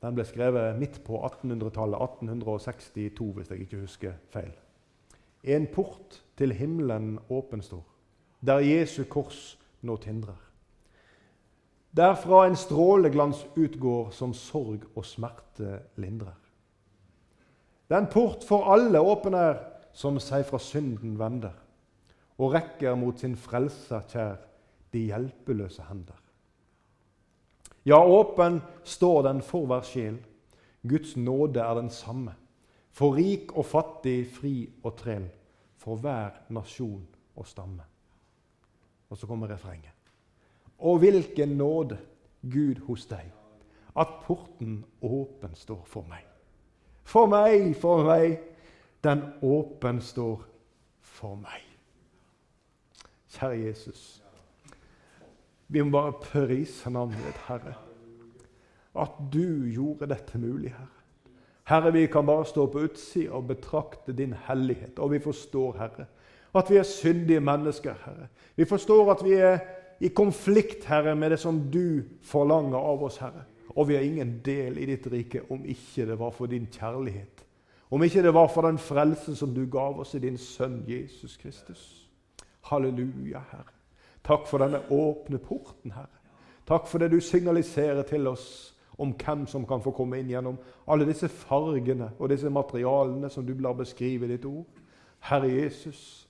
Den 0.00 0.16
ble 0.16 0.24
skrevet 0.24 0.78
midt 0.80 0.96
på 1.04 1.18
1800-tallet, 1.26 2.00
1862, 2.00 3.26
hvis 3.36 3.52
jeg 3.52 3.66
ikke 3.66 3.82
husker 3.82 4.16
feil. 4.32 4.54
En 5.44 5.68
port 5.68 6.16
til 6.40 6.56
himmelen 6.56 7.18
åpen 7.28 7.60
står, 7.60 7.84
der 8.40 8.64
Jesu 8.64 9.02
kors 9.04 9.58
nå 9.84 9.98
tindrer. 10.00 10.40
Derfra 11.92 12.46
en 12.48 12.56
stråleglans 12.56 13.44
utgår 13.52 14.14
som 14.16 14.32
sorg 14.32 14.88
og 14.94 15.04
smerte 15.04 15.82
lindrer. 16.00 16.40
Den 17.92 18.08
port 18.08 18.48
for 18.48 18.72
alle 18.72 19.04
åpen 19.04 19.36
er, 19.36 19.60
som 19.92 20.16
seg 20.16 20.48
fra 20.48 20.56
synden 20.56 21.20
vender, 21.20 21.52
og 22.38 22.54
rekker 22.54 22.94
mot 22.94 23.18
sin 23.18 23.36
frelse, 23.36 24.00
kjær 24.10 24.38
de 24.92 25.04
hjelpeløse 25.10 25.84
hender. 25.88 26.16
Ja, 27.88 27.98
åpen 28.04 28.60
står 28.84 29.22
den 29.28 29.42
for 29.42 29.66
hver 29.66 29.84
sjel. 29.86 30.18
Guds 30.88 31.16
nåde 31.16 31.60
er 31.60 31.74
den 31.78 31.90
samme. 31.90 32.34
For 32.92 33.14
rik 33.16 33.54
og 33.56 33.66
fattig, 33.66 34.26
fri 34.34 34.68
og 34.82 34.96
trell. 34.98 35.28
For 35.78 35.96
hver 35.96 36.42
nasjon 36.52 37.06
og 37.36 37.46
stamme. 37.46 37.84
Og 39.10 39.16
så 39.16 39.26
kommer 39.26 39.50
refrenget. 39.50 39.94
Og 40.78 40.98
hvilken 40.98 41.56
nåde, 41.58 41.98
Gud 42.42 42.84
hos 42.86 43.06
deg, 43.10 43.32
at 43.98 44.20
porten 44.26 44.84
åpen 45.02 45.54
står 45.54 45.82
for 45.86 46.06
meg. 46.06 46.22
For 47.08 47.26
meg, 47.26 47.72
for 47.80 48.04
meg, 48.06 48.36
den 49.04 49.24
åpen 49.42 50.02
står 50.04 50.44
for 51.00 51.40
meg. 51.40 51.67
Kjære 53.38 53.66
Jesus. 53.66 54.22
Vi 55.68 55.82
må 55.82 55.90
bare 55.90 56.12
prise 56.22 56.90
navnet 56.90 57.18
ditt, 57.26 57.40
Herre. 57.48 57.74
At 58.98 59.18
du 59.32 59.68
gjorde 59.70 60.08
dette 60.10 60.38
mulig, 60.38 60.72
Herre. 60.72 60.94
Herre, 61.68 61.92
vi 61.92 62.06
kan 62.06 62.26
bare 62.26 62.46
stå 62.48 62.66
på 62.66 62.86
utsida 62.86 63.36
og 63.36 63.50
betrakte 63.50 64.12
din 64.16 64.32
hellighet. 64.46 64.98
Og 64.98 65.10
vi 65.10 65.18
forstår, 65.18 65.76
Herre, 65.76 66.06
at 66.54 66.70
vi 66.70 66.76
er 66.76 66.82
syndige 66.82 67.40
mennesker, 67.40 67.94
Herre. 68.04 68.28
Vi 68.56 68.64
forstår 68.64 69.12
at 69.12 69.24
vi 69.24 69.32
er 69.32 69.58
i 70.00 70.08
konflikt, 70.08 70.84
Herre, 70.84 71.14
med 71.16 71.30
det 71.30 71.38
som 71.38 71.60
du 71.70 72.02
forlanger 72.22 72.78
av 72.78 73.04
oss, 73.04 73.20
Herre. 73.20 73.44
Og 73.76 73.88
vi 73.88 73.94
har 73.94 74.02
ingen 74.02 74.40
del 74.44 74.78
i 74.78 74.86
ditt 74.88 75.06
rike 75.12 75.44
om 75.52 75.64
ikke 75.64 76.06
det 76.06 76.18
var 76.18 76.30
for 76.30 76.46
din 76.46 76.66
kjærlighet. 76.72 77.44
Om 77.90 78.02
ikke 78.02 78.22
det 78.22 78.34
var 78.34 78.48
for 78.48 78.62
den 78.66 78.78
frelsen 78.78 79.36
som 79.36 79.54
du 79.54 79.66
gav 79.70 80.00
oss 80.00 80.14
i 80.14 80.18
din 80.18 80.38
sønn 80.38 80.82
Jesus 80.88 81.36
Kristus. 81.36 82.07
Halleluja, 82.68 83.42
Herre. 83.50 83.74
Takk 84.24 84.46
for 84.48 84.60
denne 84.60 84.80
åpne 84.92 85.40
porten, 85.40 85.92
Herre. 85.94 86.18
Takk 86.68 86.88
for 86.88 87.00
det 87.00 87.10
du 87.12 87.20
signaliserer 87.24 88.02
til 88.08 88.28
oss 88.28 88.74
om 88.98 89.14
hvem 89.16 89.46
som 89.46 89.64
kan 89.66 89.80
få 89.80 89.92
komme 89.96 90.18
inn 90.18 90.30
gjennom 90.32 90.58
alle 90.90 91.06
disse 91.08 91.30
fargene 91.30 92.10
og 92.18 92.28
disse 92.32 92.50
materialene 92.50 93.30
som 93.30 93.46
du 93.46 93.54
lar 93.54 93.78
beskrive 93.78 94.26
i 94.26 94.32
ditt 94.34 94.44
ord. 94.48 94.66
Herre 95.30 95.48
Jesus, 95.48 96.28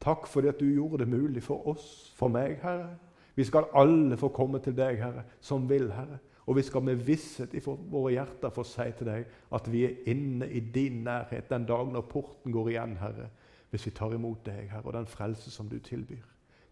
takk 0.00 0.28
fordi 0.30 0.52
at 0.52 0.60
du 0.60 0.68
gjorde 0.68 1.02
det 1.02 1.10
mulig 1.10 1.42
for 1.42 1.66
oss, 1.72 2.12
for 2.16 2.32
meg, 2.32 2.60
Herre. 2.62 2.92
Vi 3.34 3.44
skal 3.48 3.70
alle 3.74 4.18
få 4.20 4.28
komme 4.36 4.60
til 4.62 4.76
deg, 4.76 5.00
Herre, 5.00 5.24
som 5.40 5.68
vil, 5.70 5.90
Herre. 5.92 6.20
Og 6.46 6.56
vi 6.56 6.62
skal 6.66 6.82
med 6.82 7.02
visshet 7.06 7.52
i 7.54 7.62
våre 7.64 8.12
hjerter 8.12 8.52
få 8.52 8.64
si 8.66 8.86
til 8.98 9.06
deg 9.06 9.26
at 9.54 9.68
vi 9.70 9.84
er 9.86 10.08
inne 10.10 10.48
i 10.50 10.60
din 10.60 11.04
nærhet 11.06 11.50
den 11.50 11.66
dagen 11.68 11.92
når 11.94 12.08
porten 12.10 12.52
går 12.52 12.72
igjen, 12.72 12.96
Herre, 13.00 13.28
hvis 13.70 13.86
vi 13.86 13.94
tar 13.94 14.14
imot 14.14 14.44
deg, 14.46 14.68
Herre, 14.70 14.86
og 14.86 14.96
den 14.96 15.06
frelse 15.06 15.50
som 15.50 15.68
du 15.68 15.78
tilbyr. 15.78 16.26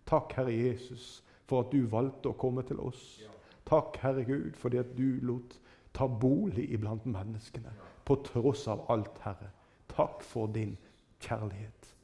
Takk, 0.06 0.32
Herre 0.36 0.54
Jesus, 0.54 1.24
for 1.46 1.64
at 1.64 1.72
du 1.72 1.86
valgte 1.90 2.32
å 2.32 2.38
komme 2.38 2.64
til 2.66 2.80
oss. 2.80 3.20
Takk, 3.68 3.96
Herre 4.02 4.24
Gud, 4.24 4.54
fordi 4.56 4.80
at 4.80 4.94
du 4.96 5.20
lot 5.22 5.58
ta 5.94 6.06
bolig 6.06 6.68
iblant 6.72 7.06
menneskene 7.06 7.72
på 8.08 8.16
tross 8.26 8.66
av 8.68 8.86
alt, 8.92 9.18
Herre. 9.24 9.50
Takk 9.88 10.22
for 10.24 10.50
din 10.54 10.76
kjærlighet. 11.20 11.94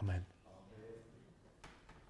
Amen. 0.00 0.26